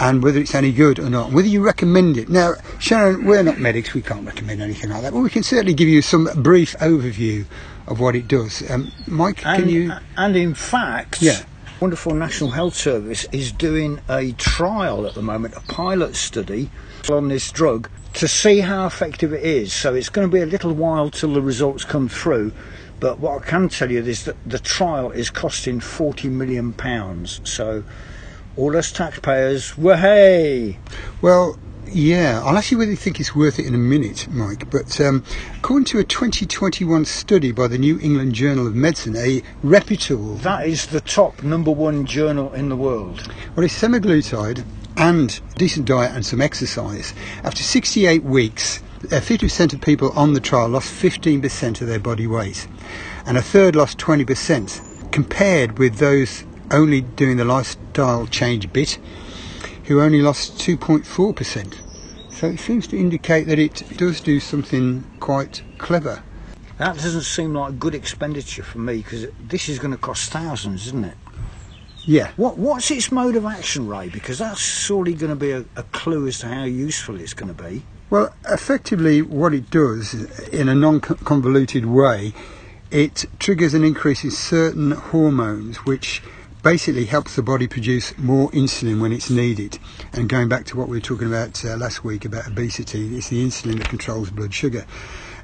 and 0.00 0.22
whether 0.22 0.38
it's 0.38 0.54
any 0.54 0.72
good 0.72 0.98
or 0.98 1.08
not, 1.08 1.32
whether 1.32 1.48
you 1.48 1.64
recommend 1.64 2.18
it. 2.18 2.28
Now, 2.28 2.54
Sharon, 2.78 3.24
we're 3.24 3.42
not 3.42 3.58
medics, 3.58 3.94
we 3.94 4.02
can't 4.02 4.26
recommend 4.26 4.60
anything 4.60 4.90
like 4.90 5.02
that, 5.02 5.12
but 5.12 5.20
we 5.20 5.30
can 5.30 5.42
certainly 5.42 5.72
give 5.72 5.88
you 5.88 6.02
some 6.02 6.28
brief 6.36 6.76
overview 6.78 7.46
of 7.86 7.98
what 7.98 8.14
it 8.14 8.28
does. 8.28 8.68
Um, 8.70 8.92
Mike, 9.06 9.44
and, 9.46 9.62
can 9.62 9.68
you? 9.72 9.92
And 10.16 10.36
in 10.36 10.52
fact, 10.54 11.22
Yeah. 11.22 11.40
wonderful 11.80 12.14
National 12.14 12.50
Health 12.50 12.74
Service 12.74 13.26
is 13.32 13.52
doing 13.52 14.00
a 14.08 14.32
trial 14.32 15.06
at 15.06 15.14
the 15.14 15.22
moment, 15.22 15.54
a 15.56 15.60
pilot 15.72 16.14
study 16.14 16.70
on 17.08 17.28
this 17.28 17.50
drug 17.50 17.88
to 18.14 18.28
see 18.28 18.60
how 18.60 18.86
effective 18.86 19.32
it 19.32 19.44
is. 19.44 19.72
So 19.72 19.94
it's 19.94 20.08
going 20.08 20.28
to 20.28 20.32
be 20.32 20.40
a 20.42 20.46
little 20.46 20.72
while 20.72 21.10
till 21.10 21.32
the 21.32 21.42
results 21.42 21.84
come 21.84 22.08
through. 22.08 22.52
But 23.00 23.20
what 23.20 23.42
I 23.42 23.44
can 23.44 23.68
tell 23.68 23.90
you 23.90 24.02
is 24.02 24.24
that 24.24 24.36
the 24.46 24.58
trial 24.58 25.10
is 25.10 25.30
costing 25.30 25.80
forty 25.80 26.28
million 26.28 26.72
pounds. 26.72 27.40
So 27.44 27.84
all 28.56 28.76
us 28.76 28.90
taxpayers, 28.90 29.76
wahey! 29.76 30.78
Well, 31.20 31.58
yeah, 31.88 32.42
I'll 32.44 32.56
actually 32.56 32.78
really 32.78 32.96
think 32.96 33.20
it's 33.20 33.34
worth 33.36 33.58
it 33.58 33.66
in 33.66 33.74
a 33.74 33.78
minute, 33.78 34.26
Mike. 34.28 34.70
But 34.70 35.00
um, 35.00 35.22
according 35.58 35.84
to 35.86 35.98
a 35.98 36.04
2021 36.04 37.04
study 37.04 37.52
by 37.52 37.68
the 37.68 37.78
New 37.78 37.98
England 38.00 38.34
Journal 38.34 38.66
of 38.66 38.74
Medicine, 38.74 39.14
a 39.16 39.42
reputable, 39.62 40.34
That 40.36 40.66
is 40.66 40.86
the 40.86 41.00
top 41.00 41.42
number 41.42 41.70
one 41.70 42.06
journal 42.06 42.52
in 42.54 42.70
the 42.70 42.76
world. 42.76 43.30
well, 43.54 43.64
it's 43.64 43.80
semaglutide 43.80 44.64
and 44.96 45.38
decent 45.56 45.86
diet 45.86 46.12
and 46.12 46.24
some 46.24 46.40
exercise. 46.40 47.12
After 47.44 47.62
68 47.62 48.24
weeks, 48.24 48.82
uh, 49.04 49.20
50% 49.20 49.74
of 49.74 49.80
people 49.80 50.10
on 50.16 50.32
the 50.32 50.40
trial 50.40 50.68
lost 50.68 50.92
15% 50.92 51.80
of 51.80 51.86
their 51.86 51.98
body 51.98 52.26
weight, 52.26 52.66
and 53.26 53.36
a 53.36 53.42
third 53.42 53.76
lost 53.76 53.98
20%, 53.98 55.12
compared 55.12 55.78
with 55.78 55.96
those 55.96 56.44
only 56.70 57.02
doing 57.02 57.36
the 57.36 57.44
lifestyle 57.44 58.26
change 58.26 58.72
bit, 58.72 58.98
who 59.84 60.00
only 60.00 60.20
lost 60.20 60.58
2.4%. 60.58 61.74
So 62.30 62.48
it 62.48 62.60
seems 62.60 62.86
to 62.88 62.98
indicate 62.98 63.46
that 63.46 63.58
it 63.58 63.82
does 63.96 64.20
do 64.20 64.40
something 64.40 65.04
quite 65.20 65.62
clever. 65.78 66.22
That 66.78 66.96
doesn't 66.96 67.22
seem 67.22 67.54
like 67.54 67.78
good 67.78 67.94
expenditure 67.94 68.62
for 68.62 68.78
me 68.78 68.98
because 68.98 69.26
this 69.40 69.68
is 69.68 69.78
going 69.78 69.92
to 69.92 69.98
cost 69.98 70.30
thousands, 70.30 70.88
isn't 70.88 71.04
it? 71.04 71.16
Yeah. 72.04 72.30
What 72.36 72.58
What's 72.58 72.90
its 72.90 73.10
mode 73.10 73.36
of 73.36 73.46
action, 73.46 73.88
Ray? 73.88 74.10
Because 74.10 74.38
that's 74.38 74.60
surely 74.60 75.14
going 75.14 75.30
to 75.30 75.36
be 75.36 75.50
a, 75.52 75.64
a 75.76 75.82
clue 75.84 76.26
as 76.26 76.40
to 76.40 76.48
how 76.48 76.64
useful 76.64 77.18
it's 77.18 77.34
going 77.34 77.54
to 77.54 77.62
be. 77.62 77.82
Well, 78.08 78.32
effectively, 78.48 79.20
what 79.20 79.52
it 79.52 79.68
does, 79.68 80.14
in 80.48 80.68
a 80.68 80.74
non 80.76 81.00
convoluted 81.00 81.86
way, 81.86 82.34
it 82.90 83.24
triggers 83.40 83.74
an 83.74 83.82
increase 83.82 84.22
in 84.22 84.30
certain 84.30 84.92
hormones 84.92 85.78
which 85.78 86.22
basically 86.62 87.06
helps 87.06 87.34
the 87.34 87.42
body 87.42 87.66
produce 87.66 88.16
more 88.16 88.48
insulin 88.52 89.00
when 89.00 89.12
it's 89.12 89.28
needed. 89.28 89.80
And 90.12 90.28
going 90.28 90.48
back 90.48 90.66
to 90.66 90.76
what 90.76 90.88
we 90.88 90.98
were 90.98 91.02
talking 91.02 91.26
about 91.26 91.64
uh, 91.64 91.76
last 91.76 92.04
week 92.04 92.24
about 92.24 92.46
obesity, 92.46 93.16
it's 93.16 93.28
the 93.28 93.44
insulin 93.44 93.78
that 93.78 93.88
controls 93.88 94.30
blood 94.30 94.54
sugar. 94.54 94.86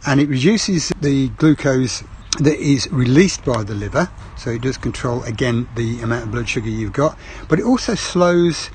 And 0.06 0.20
it 0.20 0.28
reduces 0.28 0.92
the 1.00 1.30
glucose 1.30 2.04
that 2.38 2.58
is 2.58 2.90
released 2.92 3.44
by 3.44 3.64
the 3.64 3.74
liver, 3.74 4.08
so 4.36 4.50
it 4.50 4.62
does 4.62 4.76
control 4.76 5.22
again 5.24 5.68
the 5.74 6.00
amount 6.00 6.24
of 6.24 6.30
blood 6.30 6.48
sugar 6.48 6.68
you've 6.68 6.92
got, 6.92 7.18
but 7.48 7.58
it 7.58 7.64
also 7.64 7.94
slows 7.94 8.70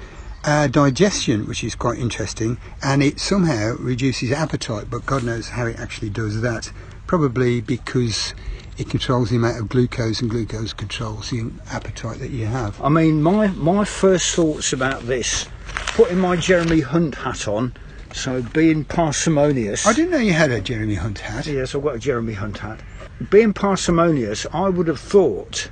uh, 0.47 0.65
digestion, 0.67 1.45
which 1.45 1.63
is 1.63 1.75
quite 1.75 1.99
interesting, 1.99 2.57
and 2.81 3.03
it 3.03 3.19
somehow 3.19 3.75
reduces 3.79 4.31
appetite, 4.31 4.89
but 4.89 5.05
God 5.05 5.23
knows 5.23 5.49
how 5.49 5.65
it 5.67 5.77
actually 5.77 6.10
does 6.10 6.41
that. 6.41 6.71
Probably 7.05 7.62
because 7.62 8.33
it 8.77 8.89
controls 8.89 9.29
the 9.29 9.36
amount 9.36 9.60
of 9.60 9.69
glucose, 9.69 10.21
and 10.21 10.29
glucose 10.29 10.73
controls 10.73 11.29
the 11.29 11.51
appetite 11.69 12.19
that 12.19 12.31
you 12.31 12.45
have. 12.45 12.81
I 12.81 12.89
mean, 12.89 13.21
my 13.21 13.47
my 13.47 13.83
first 13.83 14.33
thoughts 14.36 14.71
about 14.71 15.03
this, 15.03 15.47
putting 15.88 16.17
my 16.17 16.38
Jeremy 16.38 16.79
Hunt 16.79 17.15
hat 17.15 17.47
on, 17.47 17.73
so 18.13 18.41
being 18.41 18.86
parsimonious. 18.86 19.86
I 19.86 19.93
didn't 19.93 20.12
know 20.12 20.17
you 20.17 20.33
had 20.33 20.51
a 20.51 20.62
Jeremy 20.62 20.95
Hunt 20.95 21.19
hat. 21.19 21.45
Yes, 21.45 21.75
I've 21.75 21.83
got 21.83 21.95
a 21.95 21.99
Jeremy 21.99 22.33
Hunt 22.33 22.60
hat. 22.60 22.79
Being 23.29 23.53
parsimonious, 23.53 24.45
I 24.53 24.69
would 24.69 24.88
have 24.88 24.99
thought 24.99 25.69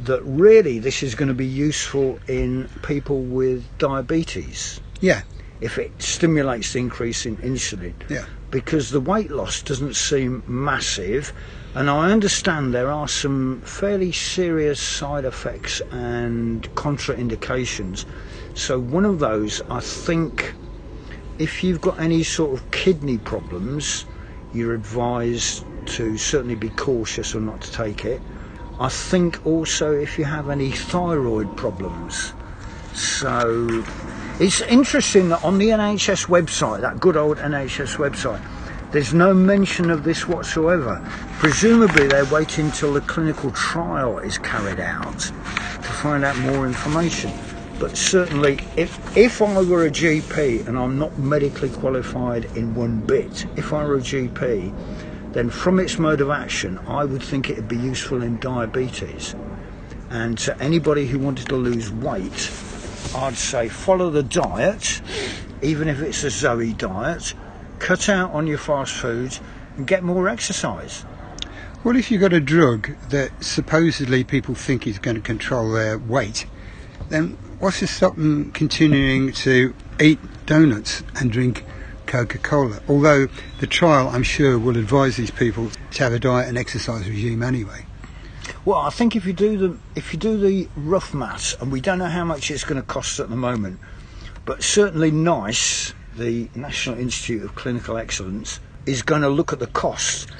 that 0.00 0.22
really 0.24 0.78
this 0.78 1.02
is 1.02 1.14
going 1.14 1.28
to 1.28 1.34
be 1.34 1.46
useful 1.46 2.18
in 2.28 2.68
people 2.82 3.22
with 3.22 3.64
diabetes 3.78 4.80
Yeah, 5.00 5.22
if 5.60 5.78
it 5.78 6.00
stimulates 6.00 6.72
the 6.72 6.78
increase 6.78 7.26
in 7.26 7.36
insulin. 7.38 7.94
yeah. 8.08 8.26
because 8.50 8.90
the 8.90 9.00
weight 9.00 9.30
loss 9.30 9.60
doesn't 9.62 9.94
seem 9.96 10.42
massive, 10.46 11.32
and 11.74 11.90
I 11.90 12.10
understand 12.12 12.72
there 12.72 12.90
are 12.90 13.08
some 13.08 13.60
fairly 13.62 14.12
serious 14.12 14.80
side 14.80 15.24
effects 15.24 15.80
and 15.90 16.62
contraindications. 16.74 18.04
So, 18.54 18.78
one 18.80 19.04
of 19.04 19.18
those, 19.18 19.60
I 19.70 19.80
think, 19.80 20.54
if 21.38 21.62
you've 21.62 21.80
got 21.80 22.00
any 22.00 22.22
sort 22.22 22.58
of 22.58 22.70
kidney 22.70 23.18
problems, 23.18 24.06
you're 24.54 24.74
advised 24.74 25.64
to 25.86 26.16
certainly 26.16 26.54
be 26.54 26.70
cautious 26.70 27.34
or 27.34 27.40
not 27.40 27.60
to 27.60 27.72
take 27.72 28.04
it. 28.04 28.20
I 28.80 28.88
think 28.88 29.44
also 29.44 29.92
if 29.92 30.18
you 30.18 30.24
have 30.24 30.48
any 30.48 30.70
thyroid 30.70 31.56
problems. 31.56 32.32
So 32.94 33.84
it's 34.38 34.60
interesting 34.62 35.30
that 35.30 35.42
on 35.42 35.58
the 35.58 35.70
NHS 35.70 36.26
website, 36.28 36.80
that 36.82 37.00
good 37.00 37.16
old 37.16 37.38
NHS 37.38 37.96
website, 37.96 38.40
there's 38.92 39.12
no 39.12 39.34
mention 39.34 39.90
of 39.90 40.04
this 40.04 40.28
whatsoever. 40.28 41.00
Presumably 41.38 42.06
they're 42.06 42.24
waiting 42.24 42.70
till 42.70 42.94
the 42.94 43.00
clinical 43.00 43.50
trial 43.50 44.18
is 44.18 44.38
carried 44.38 44.80
out 44.80 45.18
to 45.18 45.92
find 45.92 46.24
out 46.24 46.36
more 46.38 46.66
information. 46.66 47.32
But 47.78 47.96
certainly, 47.96 48.58
if 48.76 49.16
if 49.16 49.40
I 49.40 49.62
were 49.62 49.86
a 49.86 49.90
GP 49.90 50.66
and 50.66 50.78
I'm 50.78 50.98
not 50.98 51.16
medically 51.18 51.68
qualified 51.70 52.44
in 52.56 52.74
one 52.74 53.00
bit, 53.00 53.46
if 53.56 53.72
I 53.72 53.84
were 53.84 53.96
a 53.96 54.00
GP, 54.00 54.72
then 55.38 55.50
from 55.50 55.78
its 55.78 56.00
mode 56.00 56.20
of 56.20 56.30
action, 56.30 56.78
I 56.88 57.04
would 57.04 57.22
think 57.22 57.48
it'd 57.48 57.68
be 57.68 57.76
useful 57.76 58.24
in 58.24 58.40
diabetes. 58.40 59.36
And 60.10 60.36
to 60.38 60.60
anybody 60.60 61.06
who 61.06 61.20
wanted 61.20 61.46
to 61.50 61.54
lose 61.54 61.92
weight, 61.92 62.50
I'd 63.14 63.36
say 63.36 63.68
follow 63.68 64.10
the 64.10 64.24
diet, 64.24 65.00
even 65.62 65.86
if 65.86 66.02
it's 66.02 66.24
a 66.24 66.30
Zoe 66.30 66.72
diet, 66.72 67.34
cut 67.78 68.08
out 68.08 68.32
on 68.32 68.48
your 68.48 68.58
fast 68.58 68.94
foods 68.94 69.40
and 69.76 69.86
get 69.86 70.02
more 70.02 70.28
exercise. 70.28 71.04
Well, 71.84 71.94
if 71.94 72.10
you've 72.10 72.20
got 72.20 72.32
a 72.32 72.40
drug 72.40 72.90
that 73.10 73.30
supposedly 73.44 74.24
people 74.24 74.56
think 74.56 74.88
is 74.88 74.98
going 74.98 75.14
to 75.14 75.22
control 75.22 75.70
their 75.70 75.98
weight, 75.98 76.46
then 77.10 77.38
what's 77.60 77.78
to 77.78 77.86
stop 77.86 78.16
them 78.16 78.50
continuing 78.50 79.30
to 79.34 79.72
eat 80.00 80.18
donuts 80.46 81.04
and 81.14 81.30
drink 81.30 81.64
Coca 82.08 82.38
Cola? 82.38 82.80
Although 82.88 83.28
the 83.60 83.66
trial, 83.66 84.08
I'm 84.08 84.22
sure, 84.22 84.58
will 84.58 84.76
advise 84.76 85.16
these 85.16 85.30
people 85.30 85.70
to 85.92 86.02
have 86.02 86.12
a 86.12 86.18
diet 86.18 86.48
and 86.48 86.58
exercise 86.58 87.08
regime 87.08 87.42
anyway. 87.42 87.86
Well, 88.64 88.78
I 88.78 88.90
think 88.90 89.14
if 89.14 89.26
you 89.26 89.32
do 89.32 89.56
the 89.56 89.78
if 89.94 90.12
you 90.12 90.18
do 90.18 90.36
the 90.38 90.68
rough 90.74 91.14
maths, 91.14 91.54
and 91.60 91.70
we 91.70 91.80
don't 91.80 91.98
know 91.98 92.06
how 92.06 92.24
much 92.24 92.50
it's 92.50 92.64
going 92.64 92.80
to 92.80 92.86
cost 92.86 93.20
at 93.20 93.28
the 93.28 93.36
moment, 93.36 93.78
but 94.44 94.62
certainly 94.62 95.10
NICE, 95.10 95.92
the 96.16 96.48
National 96.54 96.98
Institute 96.98 97.42
of 97.44 97.54
Clinical 97.54 97.98
Excellence, 97.98 98.58
is 98.86 99.02
going 99.02 99.22
to 99.22 99.28
look 99.28 99.52
at 99.52 99.58
the 99.58 99.66
cost, 99.66 100.30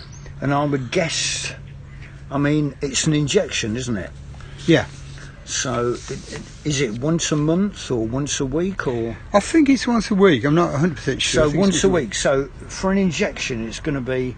and 0.40 0.54
I 0.54 0.64
would 0.64 0.90
guess, 0.90 1.52
I 2.30 2.38
mean, 2.38 2.74
it's 2.80 3.06
an 3.06 3.12
injection, 3.12 3.76
isn't 3.76 3.96
it? 3.96 4.10
Yeah. 4.66 4.86
So, 5.48 5.96
is 6.66 6.82
it 6.82 6.98
once 7.00 7.32
a 7.32 7.36
month 7.36 7.90
or 7.90 8.06
once 8.06 8.38
a 8.38 8.44
week 8.44 8.86
or 8.86 9.16
I 9.32 9.40
think 9.40 9.70
it's 9.70 9.86
once 9.86 10.10
a 10.10 10.14
week. 10.14 10.44
I'm 10.44 10.54
not 10.54 10.74
100% 10.74 11.22
sure. 11.22 11.50
So 11.50 11.58
once 11.58 11.82
a 11.84 11.88
week? 11.88 12.14
So 12.14 12.48
for 12.68 12.92
an 12.92 12.98
injection, 12.98 13.66
it's 13.66 13.80
going 13.80 13.94
to 13.94 14.02
be. 14.02 14.36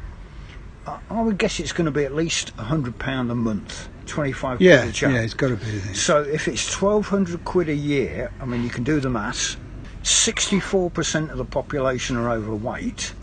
I 0.86 1.20
would 1.20 1.36
guess 1.36 1.58
it's 1.58 1.72
going 1.72 1.86
to 1.86 1.90
be 1.90 2.04
at 2.04 2.14
least 2.14 2.52
a 2.58 2.62
hundred 2.62 2.98
pound 2.98 3.30
a 3.30 3.34
month, 3.34 3.88
twenty 4.06 4.32
five. 4.32 4.60
Yeah, 4.60 4.78
quid 4.78 4.90
a 4.90 4.92
chap. 4.92 5.12
yeah, 5.12 5.20
it's 5.20 5.34
got 5.34 5.48
to 5.48 5.56
be. 5.56 5.80
So 5.94 6.22
if 6.22 6.46
it's 6.48 6.70
twelve 6.70 7.08
hundred 7.08 7.44
quid 7.44 7.68
a 7.68 7.74
year, 7.74 8.32
I 8.40 8.44
mean 8.44 8.62
you 8.62 8.70
can 8.70 8.84
do 8.84 9.00
the 9.00 9.10
maths. 9.10 9.56
Sixty-four 10.02 10.90
percent 10.90 11.30
of 11.32 11.38
the 11.38 11.44
population 11.44 12.16
are 12.16 12.30
overweight. 12.30 13.14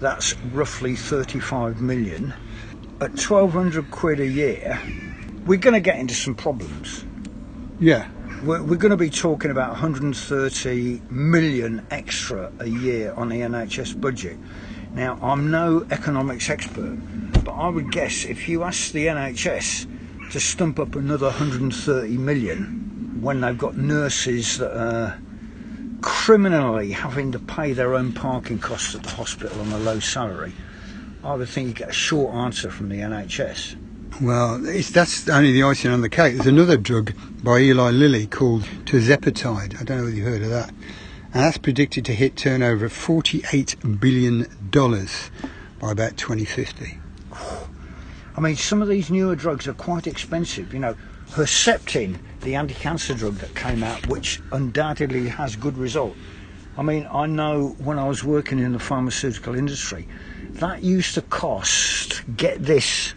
That's 0.00 0.34
roughly 0.46 0.96
thirty-five 0.96 1.80
million. 1.80 2.32
At 3.00 3.18
twelve 3.18 3.52
hundred 3.52 3.90
quid 3.90 4.18
a 4.20 4.26
year, 4.26 4.78
we're 5.46 5.58
going 5.58 5.74
to 5.74 5.80
get 5.80 5.98
into 5.98 6.14
some 6.14 6.34
problems. 6.34 7.04
Yeah, 7.80 8.08
We're, 8.42 8.60
we're 8.60 8.76
going 8.76 8.90
to 8.90 8.96
be 8.96 9.08
talking 9.08 9.52
about 9.52 9.70
130 9.70 11.00
million 11.10 11.86
extra 11.92 12.50
a 12.58 12.66
year 12.66 13.12
on 13.12 13.28
the 13.28 13.36
NHS 13.36 14.00
budget. 14.00 14.36
Now, 14.94 15.16
I'm 15.22 15.52
no 15.52 15.86
economics 15.92 16.50
expert, 16.50 16.98
but 17.44 17.52
I 17.52 17.68
would 17.68 17.92
guess 17.92 18.24
if 18.24 18.48
you 18.48 18.64
ask 18.64 18.90
the 18.90 19.06
NHS 19.06 19.86
to 20.32 20.40
stump 20.40 20.80
up 20.80 20.96
another 20.96 21.26
130 21.26 22.16
million 22.16 23.18
when 23.20 23.42
they've 23.42 23.56
got 23.56 23.76
nurses 23.76 24.58
that 24.58 24.76
are 24.76 25.16
criminally 26.00 26.90
having 26.90 27.30
to 27.30 27.38
pay 27.38 27.74
their 27.74 27.94
own 27.94 28.12
parking 28.12 28.58
costs 28.58 28.96
at 28.96 29.04
the 29.04 29.10
hospital 29.10 29.60
on 29.60 29.70
a 29.70 29.78
low 29.78 30.00
salary, 30.00 30.52
I 31.22 31.36
would 31.36 31.48
think 31.48 31.68
you'd 31.68 31.76
get 31.76 31.90
a 31.90 31.92
short 31.92 32.34
answer 32.34 32.72
from 32.72 32.88
the 32.88 32.96
NHS. 32.96 33.76
Well, 34.20 34.58
that's 34.58 35.28
only 35.28 35.52
the 35.52 35.62
icing 35.62 35.92
on 35.92 36.00
the 36.00 36.08
cake. 36.08 36.34
There's 36.34 36.48
another 36.48 36.76
drug 36.76 37.12
by 37.44 37.60
Eli 37.60 37.90
Lilly 37.90 38.26
called 38.26 38.62
tirzepatide. 38.84 39.80
I 39.80 39.84
don't 39.84 39.98
know 39.98 40.04
whether 40.04 40.16
you've 40.16 40.26
heard 40.26 40.42
of 40.42 40.50
that. 40.50 40.70
And 40.70 41.44
that's 41.44 41.58
predicted 41.58 42.04
to 42.06 42.14
hit 42.14 42.36
turnover 42.36 42.86
of 42.86 42.92
$48 42.92 44.00
billion 44.00 44.46
by 45.78 45.92
about 45.92 46.16
2050. 46.16 46.98
I 48.36 48.40
mean, 48.40 48.56
some 48.56 48.82
of 48.82 48.88
these 48.88 49.08
newer 49.08 49.36
drugs 49.36 49.68
are 49.68 49.74
quite 49.74 50.08
expensive. 50.08 50.74
You 50.74 50.80
know, 50.80 50.96
Herceptin, 51.30 52.18
the 52.40 52.56
anti-cancer 52.56 53.14
drug 53.14 53.34
that 53.36 53.54
came 53.54 53.84
out, 53.84 54.08
which 54.08 54.40
undoubtedly 54.50 55.28
has 55.28 55.54
good 55.54 55.78
result. 55.78 56.16
I 56.76 56.82
mean, 56.82 57.06
I 57.12 57.26
know 57.26 57.76
when 57.78 58.00
I 58.00 58.08
was 58.08 58.24
working 58.24 58.58
in 58.58 58.72
the 58.72 58.80
pharmaceutical 58.80 59.54
industry, 59.54 60.08
that 60.54 60.82
used 60.82 61.14
to 61.14 61.22
cost, 61.22 62.22
get 62.36 62.64
this, 62.64 63.14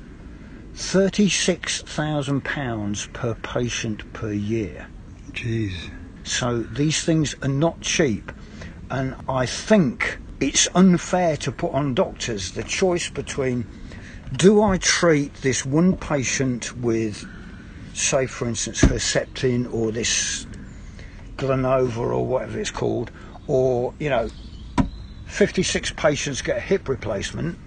£36,000 0.82 3.14
per 3.14 3.36
patient 3.36 4.12
per 4.14 4.34
year. 4.34 4.88
Jeez. 5.32 5.76
So 6.24 6.64
these 6.64 7.04
things 7.04 7.36
are 7.44 7.48
not 7.48 7.82
cheap. 7.82 8.32
And 8.90 9.16
I 9.30 9.46
think 9.46 10.18
it's 10.40 10.68
unfair 10.74 11.38
to 11.38 11.52
put 11.52 11.74
on 11.74 11.94
doctors 11.94 12.54
the 12.54 12.64
choice 12.64 13.08
between 13.10 13.68
do 14.36 14.64
I 14.64 14.80
treat 14.80 15.36
this 15.36 15.64
one 15.66 15.96
patient 15.98 16.76
with, 16.78 17.24
say, 17.94 18.26
for 18.26 18.48
instance, 18.48 18.82
Herceptin 18.82 19.72
or 19.74 19.92
this 19.92 20.48
Glanova 21.38 21.98
or 21.98 22.26
whatever 22.26 22.60
it's 22.60 22.72
called, 22.72 23.12
or, 23.48 23.94
you 24.00 24.10
know, 24.10 24.30
56 25.26 25.92
patients 25.92 26.42
get 26.42 26.58
a 26.58 26.62
hip 26.62 26.90
replacement. 26.90 27.60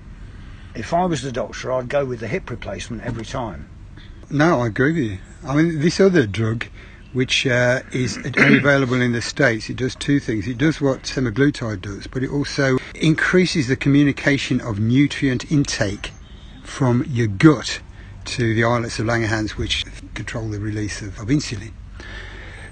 If 0.74 0.92
I 0.92 1.06
was 1.06 1.22
the 1.22 1.30
doctor, 1.30 1.72
I'd 1.72 1.88
go 1.88 2.04
with 2.04 2.20
the 2.20 2.26
hip 2.26 2.50
replacement 2.50 3.02
every 3.04 3.24
time. 3.24 3.68
No, 4.28 4.62
I 4.62 4.66
agree 4.66 4.92
with 4.92 5.12
you. 5.12 5.18
I 5.46 5.54
mean, 5.54 5.80
this 5.80 6.00
other 6.00 6.26
drug, 6.26 6.66
which 7.12 7.46
uh, 7.46 7.82
is 7.92 8.18
only 8.38 8.58
available 8.58 9.00
in 9.00 9.12
the 9.12 9.22
States, 9.22 9.70
it 9.70 9.76
does 9.76 9.94
two 9.94 10.18
things. 10.18 10.48
It 10.48 10.58
does 10.58 10.80
what 10.80 11.04
semaglutide 11.04 11.82
does, 11.82 12.08
but 12.08 12.24
it 12.24 12.30
also 12.30 12.78
increases 12.94 13.68
the 13.68 13.76
communication 13.76 14.60
of 14.60 14.80
nutrient 14.80 15.50
intake 15.52 16.10
from 16.64 17.04
your 17.08 17.28
gut 17.28 17.80
to 18.24 18.54
the 18.54 18.64
islets 18.64 18.98
of 18.98 19.06
Langerhans, 19.06 19.50
which 19.50 19.84
control 20.14 20.48
the 20.48 20.58
release 20.58 21.02
of, 21.02 21.18
of 21.20 21.28
insulin. 21.28 21.72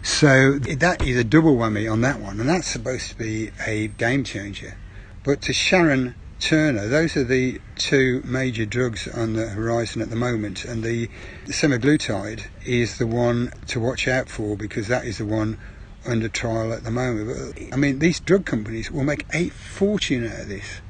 So 0.03 0.59
that 0.59 1.03
is 1.07 1.17
a 1.17 1.23
double 1.23 1.57
whammy 1.57 1.91
on 1.91 2.01
that 2.01 2.19
one, 2.19 2.41
and 2.41 2.49
that's 2.49 2.67
supposed 2.67 3.11
to 3.11 3.17
be 3.17 3.53
a 3.65 3.89
game 3.89 4.25
changer. 4.25 4.77
But 5.23 5.43
to 5.43 5.53
Sharon 5.53 6.17
Turner, 6.43 6.89
those 6.89 7.17
are 7.17 7.23
the 7.23 7.61
two 7.77 8.21
major 8.25 8.67
drugs 8.67 9.07
on 9.07 9.35
the 9.35 9.51
horizon 9.51 10.03
at 10.03 10.11
the 10.11 10.17
moment, 10.17 10.65
and 10.65 10.83
the 10.83 11.09
semaglutide 11.47 12.47
is 12.67 12.99
the 12.99 13.07
one 13.07 13.53
to 13.69 13.79
watch 13.79 14.09
out 14.09 14.29
for 14.29 14.57
because 14.57 14.89
that 14.89 15.05
is 15.05 15.19
the 15.19 15.25
one 15.25 15.57
under 16.05 16.29
trial 16.29 16.73
at 16.73 16.83
the 16.83 16.91
moment. 16.91 17.55
But, 17.55 17.73
I 17.73 17.77
mean, 17.77 18.01
these 18.01 18.19
drug 18.19 18.45
companies 18.45 18.91
will 18.91 19.05
make 19.05 19.25
a 19.33 19.51
fortune 19.51 20.27
out 20.27 20.41
of 20.41 20.49
this, 20.49 20.81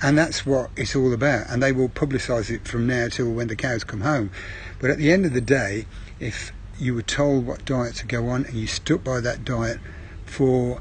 and 0.00 0.16
that's 0.16 0.46
what 0.46 0.70
it's 0.76 0.94
all 0.94 1.12
about. 1.12 1.50
And 1.50 1.60
they 1.60 1.72
will 1.72 1.88
publicise 1.88 2.48
it 2.48 2.68
from 2.68 2.86
now 2.86 3.08
till 3.08 3.32
when 3.32 3.48
the 3.48 3.56
cows 3.56 3.82
come 3.82 4.02
home. 4.02 4.30
But 4.78 4.90
at 4.90 4.98
the 4.98 5.10
end 5.10 5.26
of 5.26 5.32
the 5.32 5.40
day, 5.40 5.86
if 6.20 6.52
you 6.78 6.94
were 6.94 7.02
told 7.02 7.44
what 7.44 7.64
diet 7.64 7.96
to 7.96 8.06
go 8.06 8.28
on 8.28 8.44
and 8.44 8.54
you 8.54 8.68
stuck 8.68 9.02
by 9.02 9.18
that 9.18 9.44
diet 9.44 9.80
for, 10.24 10.80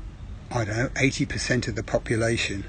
I 0.51 0.63
don't 0.63 0.77
know, 0.77 0.89
80% 0.89 1.67
of 1.67 1.73
the 1.73 1.83
population, 1.83 2.65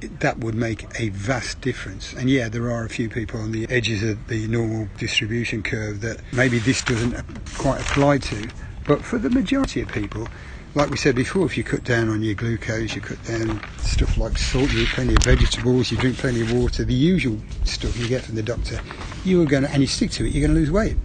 that 0.00 0.38
would 0.38 0.54
make 0.54 0.86
a 1.00 1.08
vast 1.10 1.60
difference. 1.60 2.12
And 2.12 2.28
yeah, 2.28 2.48
there 2.48 2.70
are 2.70 2.84
a 2.84 2.88
few 2.88 3.08
people 3.08 3.40
on 3.40 3.52
the 3.52 3.66
edges 3.70 4.02
of 4.02 4.28
the 4.28 4.46
normal 4.48 4.88
distribution 4.98 5.62
curve 5.62 6.00
that 6.02 6.20
maybe 6.32 6.58
this 6.58 6.82
doesn't 6.82 7.14
quite 7.54 7.80
apply 7.80 8.18
to. 8.18 8.48
But 8.86 9.02
for 9.02 9.18
the 9.18 9.30
majority 9.30 9.80
of 9.80 9.88
people, 9.88 10.28
like 10.74 10.90
we 10.90 10.98
said 10.98 11.16
before, 11.16 11.46
if 11.46 11.56
you 11.56 11.64
cut 11.64 11.84
down 11.84 12.10
on 12.10 12.22
your 12.22 12.34
glucose, 12.34 12.94
you 12.94 13.00
cut 13.00 13.22
down 13.24 13.60
stuff 13.78 14.18
like 14.18 14.36
salt, 14.36 14.70
you 14.72 14.82
eat 14.82 14.88
plenty 14.88 15.14
of 15.14 15.22
vegetables, 15.22 15.90
you 15.90 15.96
drink 15.96 16.18
plenty 16.18 16.42
of 16.42 16.52
water, 16.52 16.84
the 16.84 16.92
usual 16.92 17.38
stuff 17.64 17.96
you 17.98 18.06
get 18.06 18.22
from 18.22 18.34
the 18.34 18.42
doctor, 18.42 18.78
you 19.24 19.40
are 19.40 19.46
going 19.46 19.62
to, 19.62 19.70
and 19.70 19.80
you 19.80 19.86
stick 19.86 20.10
to 20.12 20.26
it, 20.26 20.32
you're 20.34 20.46
going 20.46 20.54
to 20.54 20.60
lose 20.60 20.70
weight. 20.70 20.96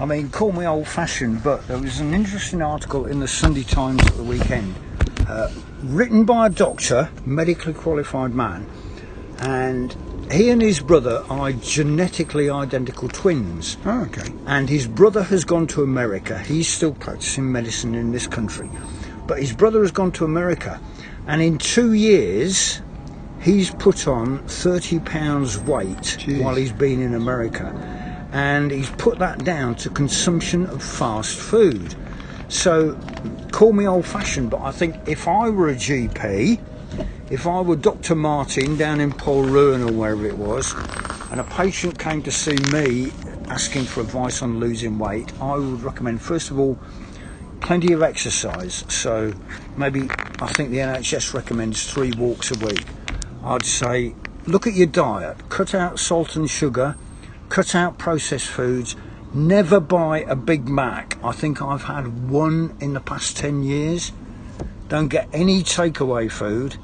I 0.00 0.06
mean, 0.06 0.30
call 0.30 0.52
me 0.52 0.66
old 0.66 0.88
fashioned, 0.88 1.42
but 1.42 1.68
there 1.68 1.78
was 1.78 2.00
an 2.00 2.14
interesting 2.14 2.62
article 2.62 3.06
in 3.06 3.20
the 3.20 3.28
Sunday 3.28 3.62
Times 3.64 4.02
at 4.06 4.16
the 4.16 4.22
weekend 4.22 4.74
uh, 5.28 5.52
written 5.82 6.24
by 6.24 6.46
a 6.46 6.50
doctor, 6.50 7.10
medically 7.24 7.72
qualified 7.72 8.34
man, 8.34 8.66
and 9.38 9.94
he 10.30 10.50
and 10.50 10.60
his 10.60 10.80
brother 10.80 11.24
are 11.28 11.52
genetically 11.52 12.50
identical 12.50 13.08
twins. 13.08 13.76
Oh, 13.84 14.02
okay. 14.02 14.32
And 14.46 14.68
his 14.68 14.86
brother 14.86 15.22
has 15.24 15.44
gone 15.44 15.66
to 15.68 15.82
America. 15.82 16.38
He's 16.38 16.68
still 16.68 16.94
practicing 16.94 17.50
medicine 17.52 17.94
in 17.94 18.12
this 18.12 18.26
country. 18.26 18.68
But 19.26 19.38
his 19.38 19.52
brother 19.52 19.80
has 19.82 19.92
gone 19.92 20.12
to 20.12 20.24
America, 20.24 20.80
and 21.26 21.42
in 21.42 21.58
two 21.58 21.92
years, 21.92 22.80
he's 23.40 23.70
put 23.70 24.08
on 24.08 24.38
30 24.46 25.00
pounds 25.00 25.58
weight 25.58 25.98
Jeez. 25.98 26.42
while 26.42 26.54
he's 26.54 26.72
been 26.72 27.00
in 27.00 27.14
America. 27.14 27.66
And 28.32 28.70
he's 28.70 28.90
put 28.90 29.18
that 29.20 29.44
down 29.44 29.76
to 29.76 29.90
consumption 29.90 30.66
of 30.66 30.82
fast 30.82 31.38
food. 31.38 31.94
So, 32.48 32.96
call 33.50 33.72
me 33.72 33.86
old 33.86 34.06
fashioned, 34.06 34.50
but 34.50 34.60
I 34.60 34.70
think 34.70 34.96
if 35.08 35.26
I 35.26 35.48
were 35.50 35.68
a 35.68 35.74
GP, 35.74 36.60
if 37.30 37.46
I 37.46 37.60
were 37.60 37.74
Dr. 37.74 38.14
Martin 38.14 38.76
down 38.76 39.00
in 39.00 39.10
Polruan 39.12 39.88
or 39.88 39.92
wherever 39.92 40.24
it 40.26 40.38
was, 40.38 40.72
and 41.30 41.40
a 41.40 41.44
patient 41.44 41.98
came 41.98 42.22
to 42.22 42.30
see 42.30 42.56
me 42.72 43.12
asking 43.48 43.84
for 43.84 44.00
advice 44.00 44.42
on 44.42 44.60
losing 44.60 44.98
weight, 44.98 45.32
I 45.40 45.56
would 45.56 45.82
recommend, 45.82 46.22
first 46.22 46.50
of 46.52 46.58
all, 46.58 46.78
plenty 47.60 47.92
of 47.92 48.02
exercise. 48.02 48.84
So, 48.88 49.34
maybe 49.76 50.08
I 50.40 50.46
think 50.52 50.70
the 50.70 50.78
NHS 50.78 51.34
recommends 51.34 51.90
three 51.90 52.12
walks 52.12 52.52
a 52.52 52.64
week. 52.64 52.84
I'd 53.42 53.64
say 53.64 54.14
look 54.46 54.68
at 54.68 54.74
your 54.74 54.86
diet, 54.86 55.48
cut 55.48 55.74
out 55.74 55.98
salt 55.98 56.36
and 56.36 56.48
sugar, 56.48 56.96
cut 57.48 57.74
out 57.74 57.98
processed 57.98 58.48
foods 58.48 58.94
Never 59.36 59.80
buy 59.80 60.20
a 60.20 60.34
Big 60.34 60.66
Mac. 60.66 61.18
I 61.22 61.30
think 61.30 61.60
I've 61.60 61.82
had 61.82 62.30
one 62.30 62.74
in 62.80 62.94
the 62.94 63.00
past 63.00 63.36
10 63.36 63.64
years. 63.64 64.10
Don't 64.88 65.08
get 65.08 65.28
any 65.30 65.62
takeaway 65.62 66.32
food. 66.32 66.78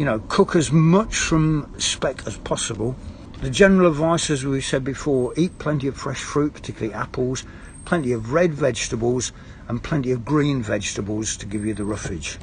You 0.00 0.04
know, 0.06 0.18
cook 0.26 0.56
as 0.56 0.72
much 0.72 1.14
from 1.14 1.72
spec 1.78 2.26
as 2.26 2.36
possible. 2.38 2.96
The 3.40 3.50
general 3.50 3.88
advice, 3.88 4.30
as 4.30 4.44
we 4.44 4.60
said 4.60 4.82
before, 4.82 5.32
eat 5.36 5.60
plenty 5.60 5.86
of 5.86 5.96
fresh 5.96 6.20
fruit, 6.20 6.54
particularly 6.54 6.92
apples, 6.92 7.44
plenty 7.84 8.10
of 8.10 8.32
red 8.32 8.52
vegetables, 8.52 9.30
and 9.68 9.80
plenty 9.80 10.10
of 10.10 10.24
green 10.24 10.60
vegetables 10.60 11.36
to 11.36 11.46
give 11.46 11.64
you 11.64 11.72
the 11.72 11.84
roughage. 11.84 12.36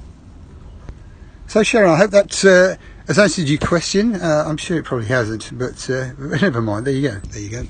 So, 1.47 1.63
Sharon, 1.63 1.91
I 1.91 1.97
hope 1.97 2.11
that 2.11 2.45
uh, 2.45 2.81
has 3.07 3.19
answered 3.19 3.49
your 3.49 3.59
question. 3.59 4.15
Uh, 4.15 4.45
I'm 4.47 4.55
sure 4.55 4.77
it 4.77 4.85
probably 4.85 5.07
hasn't, 5.07 5.51
but 5.59 5.89
uh, 5.89 6.13
never 6.41 6.61
mind. 6.61 6.87
There 6.87 6.93
you 6.93 7.09
go. 7.09 7.19
There 7.19 7.41
you 7.41 7.49
go. 7.49 7.63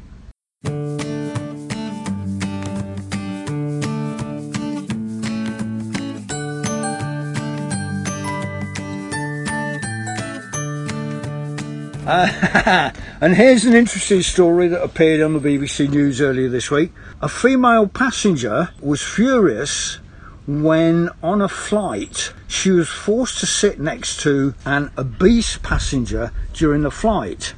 Uh, 12.09 12.91
and 13.21 13.35
here's 13.35 13.65
an 13.65 13.75
interesting 13.75 14.23
story 14.23 14.67
that 14.67 14.81
appeared 14.81 15.21
on 15.21 15.33
the 15.33 15.39
BBC 15.39 15.87
News 15.91 16.19
earlier 16.19 16.49
this 16.49 16.71
week. 16.71 16.91
A 17.21 17.29
female 17.29 17.85
passenger 17.85 18.71
was 18.81 19.03
furious 19.03 19.99
when 20.47 21.11
on 21.21 21.39
a 21.39 21.47
flight 21.47 22.33
she 22.47 22.71
was 22.71 22.89
forced 22.89 23.39
to 23.41 23.45
sit 23.45 23.79
next 23.79 24.19
to 24.21 24.55
an 24.65 24.89
obese 24.97 25.59
passenger 25.59 26.31
during 26.51 26.81
the 26.81 26.89
flight. 26.89 27.53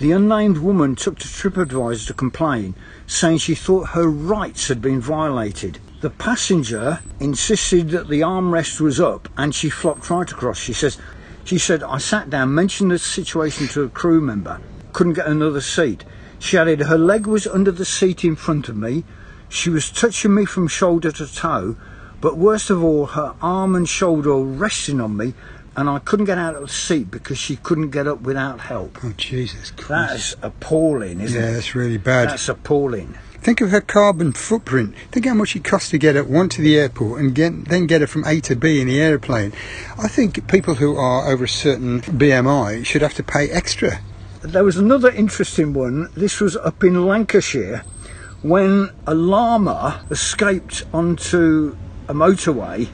The 0.00 0.10
unnamed 0.10 0.58
woman 0.58 0.96
took 0.96 1.20
to 1.20 1.28
TripAdvisor 1.28 2.08
to 2.08 2.14
complain, 2.14 2.74
saying 3.06 3.38
she 3.38 3.54
thought 3.54 3.90
her 3.90 4.08
rights 4.08 4.66
had 4.66 4.82
been 4.82 5.00
violated. 5.00 5.78
The 6.00 6.10
passenger 6.10 6.98
insisted 7.20 7.90
that 7.90 8.08
the 8.08 8.22
armrest 8.22 8.80
was 8.80 9.00
up 9.00 9.28
and 9.36 9.54
she 9.54 9.70
flopped 9.70 10.10
right 10.10 10.28
across. 10.28 10.58
She 10.58 10.72
says, 10.72 10.98
she 11.46 11.58
said, 11.58 11.82
I 11.84 11.98
sat 11.98 12.28
down, 12.28 12.54
mentioned 12.54 12.90
the 12.90 12.98
situation 12.98 13.68
to 13.68 13.84
a 13.84 13.88
crew 13.88 14.20
member, 14.20 14.60
couldn't 14.92 15.12
get 15.14 15.28
another 15.28 15.60
seat. 15.60 16.04
She 16.40 16.58
added, 16.58 16.80
her 16.80 16.98
leg 16.98 17.26
was 17.26 17.46
under 17.46 17.70
the 17.70 17.84
seat 17.84 18.24
in 18.24 18.34
front 18.34 18.68
of 18.68 18.76
me. 18.76 19.04
She 19.48 19.70
was 19.70 19.90
touching 19.90 20.34
me 20.34 20.44
from 20.44 20.66
shoulder 20.66 21.12
to 21.12 21.32
toe, 21.32 21.76
but 22.20 22.36
worst 22.36 22.68
of 22.68 22.82
all, 22.82 23.06
her 23.06 23.36
arm 23.40 23.76
and 23.76 23.88
shoulder 23.88 24.34
were 24.34 24.42
resting 24.44 25.00
on 25.00 25.16
me, 25.16 25.34
and 25.76 25.88
I 25.88 26.00
couldn't 26.00 26.26
get 26.26 26.36
out 26.36 26.56
of 26.56 26.62
the 26.62 26.68
seat 26.68 27.12
because 27.12 27.38
she 27.38 27.56
couldn't 27.56 27.90
get 27.90 28.08
up 28.08 28.22
without 28.22 28.60
help. 28.60 28.98
Oh, 29.04 29.12
Jesus 29.16 29.70
Christ. 29.70 30.36
That's 30.36 30.36
appalling, 30.42 31.20
isn't 31.20 31.40
yeah, 31.40 31.46
it? 31.46 31.48
Yeah, 31.48 31.54
that's 31.54 31.74
really 31.76 31.98
bad. 31.98 32.30
That's 32.30 32.48
appalling. 32.48 33.16
Think 33.46 33.60
of 33.60 33.70
her 33.70 33.80
carbon 33.80 34.32
footprint. 34.32 34.96
Think 35.12 35.26
how 35.26 35.34
much 35.34 35.54
it 35.54 35.62
costs 35.62 35.90
to 35.90 35.98
get 35.98 36.16
her 36.16 36.24
one 36.24 36.48
to 36.48 36.60
the 36.60 36.76
airport 36.76 37.20
and 37.20 37.32
get, 37.32 37.66
then 37.66 37.86
get 37.86 38.00
her 38.00 38.08
from 38.08 38.24
A 38.26 38.40
to 38.40 38.56
B 38.56 38.80
in 38.80 38.88
the 38.88 39.00
aeroplane. 39.00 39.52
I 39.96 40.08
think 40.08 40.48
people 40.48 40.74
who 40.74 40.96
are 40.96 41.30
over 41.30 41.44
a 41.44 41.48
certain 41.48 42.00
BMI 42.00 42.84
should 42.84 43.02
have 43.02 43.14
to 43.14 43.22
pay 43.22 43.48
extra. 43.48 44.00
There 44.42 44.64
was 44.64 44.76
another 44.76 45.12
interesting 45.12 45.74
one. 45.74 46.08
This 46.14 46.40
was 46.40 46.56
up 46.56 46.82
in 46.82 47.06
Lancashire 47.06 47.84
when 48.42 48.90
a 49.06 49.14
llama 49.14 50.04
escaped 50.10 50.84
onto 50.92 51.76
a 52.08 52.14
motorway 52.14 52.88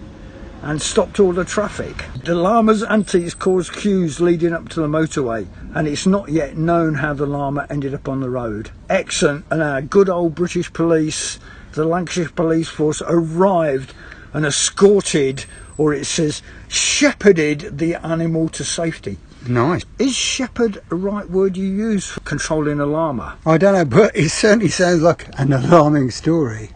and 0.62 0.81
stopped 0.81 1.18
all 1.18 1.33
the 1.33 1.44
traffic. 1.44 2.05
The 2.25 2.35
llama's 2.35 2.83
antics 2.83 3.35
caused 3.35 3.72
queues 3.72 4.20
leading 4.20 4.53
up 4.53 4.68
to 4.70 4.81
the 4.81 4.87
motorway, 4.87 5.46
and 5.75 5.88
it's 5.88 6.07
not 6.07 6.29
yet 6.29 6.57
known 6.57 6.94
how 6.94 7.14
the 7.14 7.27
llama 7.27 7.66
ended 7.68 7.94
up 7.94 8.09
on 8.09 8.20
the 8.20 8.31
road. 8.31 8.70
Excellent, 8.88 9.44
and 9.51 9.62
our 9.62 9.83
good 9.83 10.09
old 10.09 10.35
British 10.35 10.72
police, 10.72 11.38
the 11.72 11.85
Lancashire 11.85 12.29
Police 12.29 12.68
Force, 12.68 13.03
arrived 13.07 13.92
and 14.33 14.46
escorted, 14.46 15.44
or 15.77 15.92
it 15.92 16.07
says, 16.07 16.42
shepherded 16.68 17.79
the 17.79 17.94
animal 17.96 18.48
to 18.51 18.64
safety. 18.64 19.18
Nice. 19.48 19.85
Is 19.98 20.14
shepherd 20.14 20.81
a 20.90 20.94
right 20.94 21.29
word 21.29 21.57
you 21.57 21.66
use 21.66 22.07
for 22.07 22.20
controlling 22.20 22.79
a 22.79 22.87
llama? 22.87 23.37
I 23.44 23.59
don't 23.59 23.75
know, 23.75 23.85
but 23.85 24.14
it 24.16 24.29
certainly 24.29 24.68
sounds 24.68 25.03
like 25.03 25.29
an 25.38 25.53
alarming 25.53 26.12
story. 26.12 26.70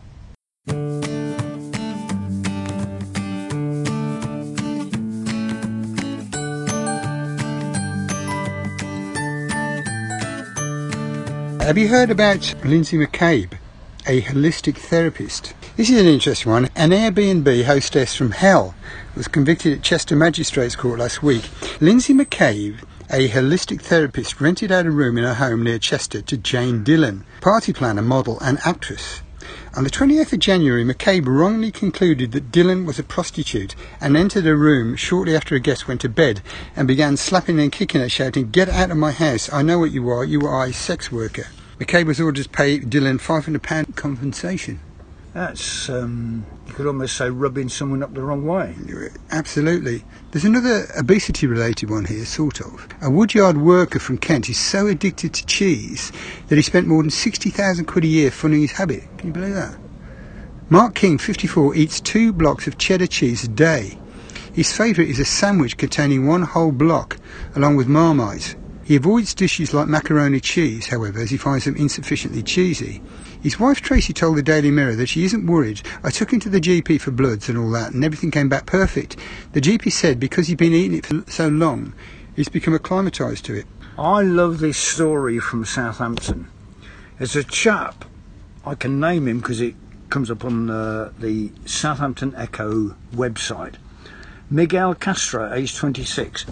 Have 11.66 11.79
you 11.79 11.88
heard 11.88 12.12
about 12.12 12.55
Lindsay 12.64 12.96
McCabe, 12.96 13.55
a 14.07 14.22
holistic 14.22 14.76
therapist? 14.76 15.52
This 15.76 15.90
is 15.90 16.00
an 16.00 16.07
interesting 16.07 16.52
one. 16.52 16.68
An 16.76 16.90
Airbnb 16.90 17.64
hostess 17.64 18.14
from 18.14 18.31
hell 18.31 18.76
was 19.16 19.26
convicted 19.26 19.72
at 19.72 19.83
Chester 19.83 20.14
Magistrates 20.14 20.76
Court 20.76 21.00
last 21.00 21.24
week. 21.24 21.42
Lindsay 21.81 22.14
McCabe, 22.14 22.76
a 23.11 23.29
holistic 23.31 23.81
therapist, 23.81 24.40
rented 24.40 24.70
out 24.70 24.87
a 24.87 24.92
room 24.92 25.18
in 25.18 25.24
her 25.24 25.35
home 25.35 25.64
near 25.64 25.81
Chester 25.81 26.22
to 26.22 26.37
Jane 26.37 26.85
Dillon, 26.85 27.24
party 27.40 27.72
planner, 27.72 28.00
model, 28.00 28.38
and 28.42 28.61
actress. 28.64 29.22
On 29.74 29.83
the 29.83 29.90
28th 29.90 30.35
of 30.35 30.38
January, 30.38 30.85
McCabe 30.85 31.26
wrongly 31.26 31.72
concluded 31.72 32.31
that 32.31 32.52
Dillon 32.52 32.87
was 32.87 33.00
a 33.00 33.02
prostitute 33.02 33.74
and 34.00 34.16
entered 34.16 34.44
her 34.44 34.57
room 34.57 34.94
shortly 34.94 35.35
after 35.35 35.57
a 35.57 35.61
guest 35.61 35.88
went 35.88 36.00
to 36.02 36.09
bed 36.09 36.42
and 36.76 36.87
began 36.87 37.16
slapping 37.16 37.59
and 37.59 37.72
kicking 37.72 38.00
her, 38.00 38.09
shouting, 38.09 38.52
Get 38.52 38.68
out 38.68 38.92
of 38.92 38.96
my 38.96 39.11
house, 39.11 39.52
I 39.52 39.62
know 39.62 39.81
what 39.81 39.90
you 39.90 40.09
are, 40.11 40.24
you 40.24 40.46
are 40.46 40.64
a 40.64 40.72
sex 40.72 41.11
worker. 41.11 41.48
McCabe 41.79 42.07
was 42.07 42.21
ordered 42.21 42.45
to 42.45 42.49
pay 42.49 42.79
Dillon 42.79 43.19
£500 43.19 43.95
compensation. 43.97 44.81
That's, 45.35 45.91
um, 45.91 46.47
you 46.67 46.73
could 46.73 46.87
almost 46.87 47.15
say 47.15 47.29
rubbing 47.29 47.69
someone 47.69 48.03
up 48.03 48.15
the 48.15 48.23
wrong 48.23 48.47
way. 48.47 48.75
Absolutely. 49.31 50.03
There's 50.31 50.47
another 50.47 50.87
obesity 50.97 51.47
related 51.47 51.91
one 51.91 52.07
here, 52.07 52.25
sort 52.25 52.62
of. 52.62 52.89
A 53.03 53.11
woodyard 53.11 53.59
worker 53.59 53.99
from 53.99 54.17
Kent 54.17 54.49
is 54.49 54.57
so 54.57 54.87
addicted 54.87 55.35
to 55.35 55.45
cheese 55.45 56.11
that 56.49 56.57
he 56.57 56.62
spent 56.62 56.87
more 56.87 57.03
than 57.03 57.11
60,000 57.11 57.85
quid 57.85 58.05
a 58.05 58.07
year 58.07 58.31
funding 58.31 58.62
his 58.62 58.73
habit. 58.73 59.05
Can 59.19 59.27
you 59.27 59.33
believe 59.35 59.55
that? 59.55 59.77
Mark 60.71 60.95
King, 60.95 61.19
54, 61.19 61.75
eats 61.75 62.01
two 62.01 62.33
blocks 62.33 62.67
of 62.67 62.79
cheddar 62.79 63.07
cheese 63.07 63.45
a 63.45 63.49
day. 63.49 63.99
His 64.55 64.75
favourite 64.75 65.11
is 65.11 65.19
a 65.19 65.27
sandwich 65.27 65.77
containing 65.77 66.27
one 66.27 66.43
whole 66.43 66.73
block, 66.73 67.19
along 67.55 67.77
with 67.77 67.87
Marmite. 67.87 68.57
He 68.87 68.94
avoids 68.94 69.35
dishes 69.35 69.75
like 69.75 69.88
macaroni 69.88 70.38
cheese, 70.38 70.87
however, 70.87 71.18
as 71.18 71.31
he 71.31 71.37
finds 71.37 71.64
them 71.64 71.75
insufficiently 71.75 72.40
cheesy. 72.40 73.03
His 73.42 73.59
wife 73.59 73.81
Tracy 73.81 74.12
told 74.12 74.37
the 74.37 74.44
Daily 74.44 74.70
Mirror 74.70 74.94
that 74.94 75.09
she 75.09 75.25
isn't 75.25 75.44
worried. 75.44 75.83
I 76.05 76.11
took 76.11 76.33
him 76.33 76.38
to 76.38 76.49
the 76.49 76.61
GP 76.61 77.01
for 77.01 77.11
bloods 77.11 77.49
and 77.49 77.59
all 77.59 77.72
that, 77.72 77.94
and 77.94 78.05
everything 78.05 78.31
came 78.31 78.49
back 78.49 78.64
perfect. 78.64 79.16
The 79.55 79.61
GP 79.61 79.90
said 79.90 80.20
because 80.20 80.46
he'd 80.46 80.59
been 80.59 80.72
eating 80.72 80.99
it 80.99 81.07
for 81.07 81.29
so 81.29 81.49
long, 81.49 81.94
he's 82.37 82.49
become 82.49 82.75
acclimatised 82.77 83.44
to 83.46 83.55
it. 83.55 83.66
I 83.99 84.22
love 84.22 84.61
this 84.61 84.79
story 84.79 85.40
from 85.40 85.64
Southampton. 85.64 86.49
There's 87.18 87.35
a 87.35 87.42
chap, 87.42 88.05
I 88.64 88.77
can 88.77 89.01
name 89.01 89.27
him 89.27 89.40
because 89.40 89.61
it 89.61 89.75
comes 90.11 90.31
up 90.31 90.44
on 90.44 90.70
uh, 90.70 91.11
the 91.18 91.51
Southampton 91.64 92.37
Echo 92.37 92.94
website. 93.12 93.75
Miguel 94.49 94.94
Castro, 94.94 95.53
age 95.53 95.75
26. 95.75 96.46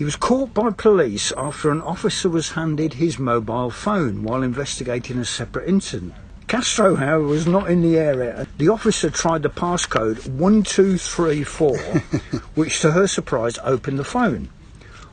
He 0.00 0.04
was 0.04 0.16
caught 0.16 0.54
by 0.54 0.70
police 0.70 1.30
after 1.36 1.70
an 1.70 1.82
officer 1.82 2.30
was 2.30 2.52
handed 2.52 2.94
his 2.94 3.18
mobile 3.18 3.68
phone 3.68 4.22
while 4.22 4.42
investigating 4.42 5.18
a 5.18 5.26
separate 5.26 5.68
incident. 5.68 6.14
Castro, 6.46 6.96
however, 6.96 7.24
was 7.24 7.46
not 7.46 7.70
in 7.70 7.82
the 7.82 7.98
area. 7.98 8.46
The 8.56 8.70
officer 8.70 9.10
tried 9.10 9.42
the 9.42 9.50
passcode 9.50 10.26
1234, 10.26 11.76
which 12.54 12.80
to 12.80 12.92
her 12.92 13.06
surprise 13.06 13.58
opened 13.62 13.98
the 13.98 14.04
phone. 14.04 14.48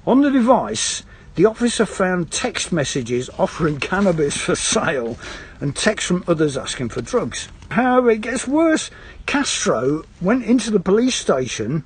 On 0.06 0.22
the 0.22 0.32
device, 0.32 1.04
the 1.36 1.44
officer 1.44 1.86
found 1.86 2.32
text 2.32 2.72
messages 2.72 3.30
offering 3.38 3.80
cannabis 3.82 4.38
for 4.38 4.56
sale 4.56 5.18
and 5.60 5.76
texts 5.76 6.08
from 6.08 6.24
others 6.30 6.56
asking 6.56 6.88
for 6.88 7.02
drugs. 7.02 7.50
However, 7.72 8.12
it 8.12 8.22
gets 8.22 8.48
worse. 8.48 8.90
Castro 9.26 10.06
went 10.22 10.46
into 10.46 10.72
the 10.72 10.80
police 10.80 11.16
station 11.16 11.84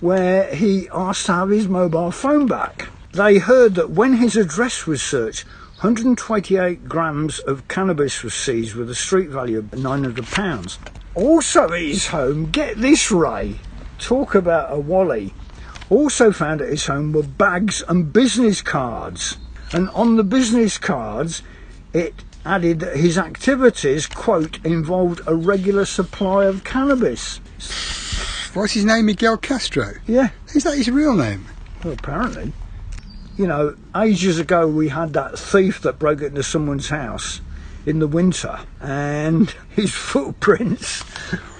where 0.00 0.54
he 0.54 0.88
asked 0.92 1.26
to 1.26 1.32
have 1.32 1.50
his 1.50 1.68
mobile 1.68 2.10
phone 2.10 2.46
back. 2.46 2.88
They 3.12 3.38
heard 3.38 3.74
that 3.74 3.90
when 3.90 4.14
his 4.14 4.36
address 4.36 4.86
was 4.86 5.02
searched, 5.02 5.44
128 5.80 6.88
grams 6.88 7.38
of 7.40 7.66
cannabis 7.68 8.22
was 8.22 8.34
seized 8.34 8.74
with 8.74 8.90
a 8.90 8.94
street 8.94 9.28
value 9.28 9.58
of 9.58 9.66
£900. 9.66 10.78
Also 11.14 11.72
at 11.72 11.80
his 11.80 12.08
home, 12.08 12.50
get 12.50 12.76
this, 12.76 13.10
Ray, 13.10 13.60
talk 13.98 14.34
about 14.34 14.72
a 14.72 14.78
wally. 14.78 15.34
Also 15.90 16.32
found 16.32 16.60
at 16.60 16.68
his 16.68 16.86
home 16.86 17.12
were 17.12 17.22
bags 17.22 17.82
and 17.88 18.12
business 18.12 18.60
cards. 18.60 19.36
And 19.72 19.88
on 19.90 20.16
the 20.16 20.24
business 20.24 20.78
cards, 20.78 21.42
it 21.92 22.24
added 22.44 22.80
that 22.80 22.96
his 22.96 23.18
activities, 23.18 24.06
quote, 24.06 24.64
involved 24.64 25.20
a 25.26 25.34
regular 25.34 25.84
supply 25.84 26.44
of 26.44 26.64
cannabis. 26.64 27.40
What's 28.54 28.72
his 28.72 28.84
name? 28.84 29.06
Miguel 29.06 29.36
Castro? 29.36 29.92
Yeah, 30.06 30.30
Is 30.54 30.64
that 30.64 30.76
his 30.76 30.90
real 30.90 31.14
name? 31.14 31.46
well, 31.84 31.92
apparently. 31.94 32.52
You 33.36 33.46
know, 33.46 33.76
ages 33.96 34.38
ago 34.40 34.66
we 34.66 34.88
had 34.88 35.12
that 35.12 35.38
thief 35.38 35.80
that 35.82 35.98
broke 35.98 36.22
into 36.22 36.42
someone's 36.42 36.88
house 36.88 37.40
in 37.86 38.00
the 38.00 38.08
winter, 38.08 38.58
and 38.80 39.54
his 39.68 39.92
footprints 39.92 41.04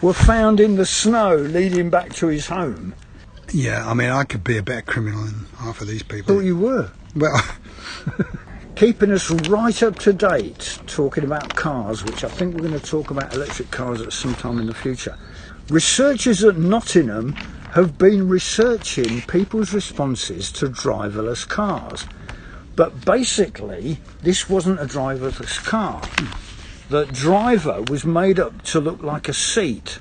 were 0.03 0.13
found 0.13 0.59
in 0.61 0.77
the 0.77 0.85
snow 0.87 1.37
leading 1.37 1.89
back 1.91 2.13
to 2.15 2.27
his 2.27 2.47
home. 2.49 2.95
Yeah, 3.53 3.89
I 3.89 3.95
mean, 3.95 4.11
I 4.11 4.25
could 4.25 4.43
be 4.45 4.59
a 4.59 4.63
better 4.63 4.83
criminal 4.83 5.25
than 5.25 5.47
half 5.59 5.81
of 5.81 5.87
these 5.89 6.03
people. 6.03 6.35
Thought 6.35 6.45
you 6.45 6.57
were. 6.59 6.91
Well, 7.15 7.41
Keeping 8.75 9.11
us 9.11 9.29
right 9.49 9.83
up 9.83 9.99
to 10.01 10.13
date, 10.13 10.79
talking 10.87 11.25
about 11.25 11.57
cars, 11.57 12.05
which 12.05 12.23
I 12.23 12.29
think 12.29 12.55
we're 12.55 12.69
going 12.69 12.79
to 12.79 12.87
talk 12.87 13.11
about 13.11 13.35
electric 13.35 13.73
cars 13.73 14.01
at 14.01 14.13
some 14.13 14.35
time 14.37 14.59
in 14.61 14.67
the 14.67 14.75
future. 14.75 15.17
Researchers 15.71 16.43
at 16.45 16.57
Nottingham 16.57 17.33
have 17.73 17.99
been 17.99 18.27
researching 18.27 19.21
people's 19.23 19.75
responses 19.75 20.51
to 20.53 20.67
driverless 20.69 21.47
cars. 21.47 22.07
But 22.75 23.05
basically, 23.05 23.99
this 24.23 24.49
wasn't 24.49 24.81
a 24.81 24.85
driverless 24.87 25.63
car. 25.65 26.01
The 26.89 27.05
driver 27.05 27.83
was 27.83 28.07
made 28.07 28.41
up 28.41 28.63
to 28.63 28.81
look 28.81 29.03
like 29.03 29.29
a 29.29 29.35
seat. 29.35 29.99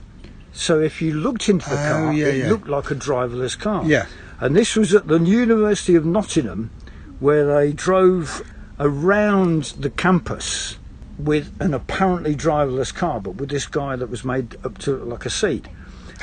So 0.54 0.80
if 0.80 1.02
you 1.02 1.14
looked 1.14 1.50
into 1.50 1.70
the 1.70 1.76
Oh, 1.76 1.92
car, 1.92 2.14
yeah, 2.14 2.28
it 2.28 2.38
yeah. 2.38 2.50
looked 2.50 2.70
like 2.70 2.90
a 2.90 2.96
driverless 2.96 3.60
car. 3.60 3.84
Yeah. 3.86 4.06
And 4.40 4.56
this 4.56 4.76
was 4.78 4.94
at 4.94 5.08
the 5.08 5.20
University 5.20 5.96
of 5.96 6.06
Nottingham, 6.06 6.72
where 7.20 7.46
they 7.46 7.74
drove 7.74 8.42
around 8.80 9.74
the 9.80 9.90
campus 9.90 10.78
with 11.18 11.60
an 11.60 11.74
apparently 11.74 12.36
driverless 12.36 12.94
car, 12.94 13.20
but 13.20 13.36
with 13.36 13.50
this 13.50 13.66
guy 13.66 13.96
that 13.96 14.10
was 14.10 14.24
made 14.24 14.56
up 14.64 14.78
to 14.80 14.92
look 14.92 15.08
like 15.08 15.26
a 15.26 15.30
seat. 15.30 15.68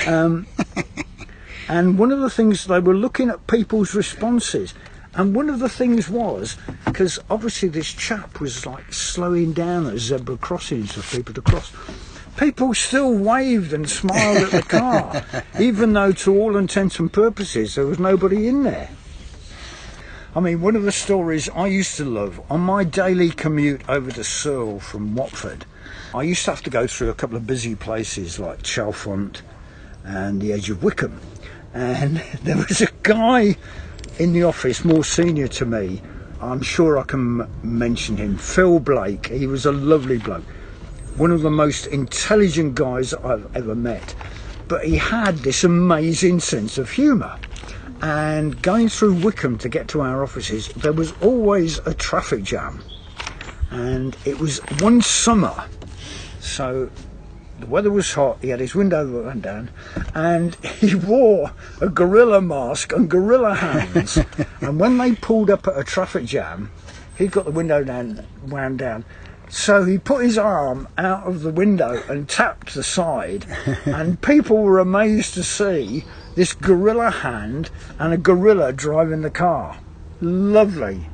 Um, 0.07 0.47
and 1.69 1.99
one 1.99 2.13
of 2.13 2.21
the 2.21 2.31
things 2.31 2.67
they 2.67 2.81
were 2.81 2.95
looking 2.95 3.29
at 3.31 3.47
people's 3.47 3.95
responses. 3.95 4.75
And 5.17 5.35
one 5.35 5.49
of 5.49 5.61
the 5.61 5.69
things 5.69 6.09
was 6.09 6.57
because 6.85 7.21
obviously 7.31 7.69
this 7.69 7.93
chap 7.93 8.41
was 8.41 8.67
like 8.67 8.93
slowing 8.93 9.53
down 9.53 9.87
at 9.87 9.99
zebra 9.99 10.37
crossings 10.39 10.93
for 10.93 11.17
people 11.17 11.35
to 11.35 11.43
cross. 11.43 11.73
People 12.37 12.75
still 12.75 13.15
waved 13.15 13.73
and 13.73 13.89
smiled 13.89 14.39
at 14.39 14.51
the 14.51 14.63
car, 14.63 15.25
even 15.61 15.93
though, 15.93 16.11
to 16.11 16.37
all 16.37 16.57
intents 16.57 16.99
and 16.99 17.13
purposes, 17.13 17.77
there 17.77 17.87
was 17.87 18.01
nobody 18.01 18.49
in 18.49 18.65
there. 18.65 18.91
I 20.37 20.41
mean, 20.41 20.61
one 20.61 20.75
of 20.75 20.83
the 20.83 20.91
stories 20.91 21.49
I 21.51 21.69
used 21.69 21.97
to 21.99 22.05
love 22.05 22.41
on 22.51 22.61
my 22.61 22.83
daily 22.83 23.31
commute 23.31 23.89
over 23.89 24.11
to 24.11 24.25
Searle 24.25 24.81
from 24.81 25.15
Watford, 25.15 25.65
I 26.13 26.25
used 26.25 26.45
to 26.47 26.51
have 26.51 26.63
to 26.63 26.71
go 26.71 26.89
through 26.89 27.11
a 27.11 27.15
couple 27.15 27.37
of 27.37 27.47
busy 27.47 27.77
places 27.77 28.41
like 28.41 28.65
Chalfont 28.65 29.43
and 30.03 30.43
the 30.43 30.53
edge 30.53 30.71
of 30.71 30.83
Wycombe. 30.83 31.21
And 31.73 32.17
there 32.43 32.57
was 32.57 32.81
a 32.81 32.89
guy 33.05 33.55
in 34.19 34.33
the 34.33 34.43
office, 34.43 34.85
more 34.85 35.05
senior 35.05 35.47
to 35.47 35.67
me. 35.67 36.03
I'm 36.41 36.63
sure 36.63 36.99
I 36.99 37.05
can 37.05 37.49
mention 37.63 38.17
him, 38.17 38.37
Phil 38.37 38.81
Blake. 38.81 39.29
He 39.29 39.47
was 39.47 39.65
a 39.67 39.73
lovely 39.73 40.19
bloke. 40.19 40.43
one 41.17 41.31
of 41.31 41.43
the 41.43 41.51
most 41.51 41.87
intelligent 41.87 42.75
guys 42.75 43.15
I've 43.15 43.55
ever 43.55 43.77
met. 43.77 44.17
But 44.67 44.85
he 44.85 44.97
had 44.97 45.39
this 45.39 45.63
amazing 45.63 46.41
sense 46.41 46.77
of 46.77 46.91
humour. 46.91 47.39
And 48.03 48.61
going 48.63 48.89
through 48.89 49.15
Wycombe 49.23 49.59
to 49.59 49.69
get 49.69 49.89
to 49.89 50.01
our 50.01 50.23
offices, 50.23 50.69
there 50.69 50.93
was 50.93 51.13
always 51.23 51.79
a 51.87 51.95
traffic 51.95 52.43
jam. 52.43 52.83
And 53.71 54.17
it 54.25 54.39
was 54.39 54.59
one 54.81 55.01
summer, 55.03 55.69
so 56.41 56.91
the 57.59 57.67
weather 57.67 57.91
was 57.91 58.13
hot, 58.13 58.39
he 58.41 58.49
had 58.49 58.61
his 58.61 58.75
window 58.75 59.05
run 59.07 59.41
down, 59.41 59.71
and 60.15 60.55
he 60.65 60.95
wore 60.95 61.53
a 61.81 61.89
gorilla 61.89 62.41
mask 62.41 62.93
and 62.93 63.09
gorilla 63.09 63.55
hands. 63.55 64.19
and 64.61 64.79
when 64.79 64.99
they 64.99 65.15
pulled 65.15 65.51
up 65.51 65.67
at 65.67 65.79
a 65.79 65.85
traffic 65.85 66.25
jam, 66.25 66.71
he'd 67.17 67.33
got 67.33 67.45
the 67.45 67.51
window 67.51 67.83
down, 67.83 68.27
wound 68.47 68.79
down. 68.79 69.05
So 69.49 69.85
he 69.85 69.99
put 69.99 70.25
his 70.25 70.39
arm 70.39 70.89
out 70.99 71.25
of 71.25 71.43
the 71.43 71.53
window 71.53 72.03
and 72.09 72.29
tapped 72.29 72.75
the 72.75 72.83
side, 72.83 73.47
and 73.85 74.21
people 74.21 74.63
were 74.63 74.79
amazed 74.79 75.35
to 75.35 75.45
see 75.45 76.05
this 76.35 76.53
gorilla 76.53 77.11
hand 77.11 77.71
and 77.99 78.13
a 78.13 78.19
gorilla 78.19 78.73
driving 78.73 79.23
the 79.23 79.31
car. 79.31 79.79
Lovely. 80.21 81.09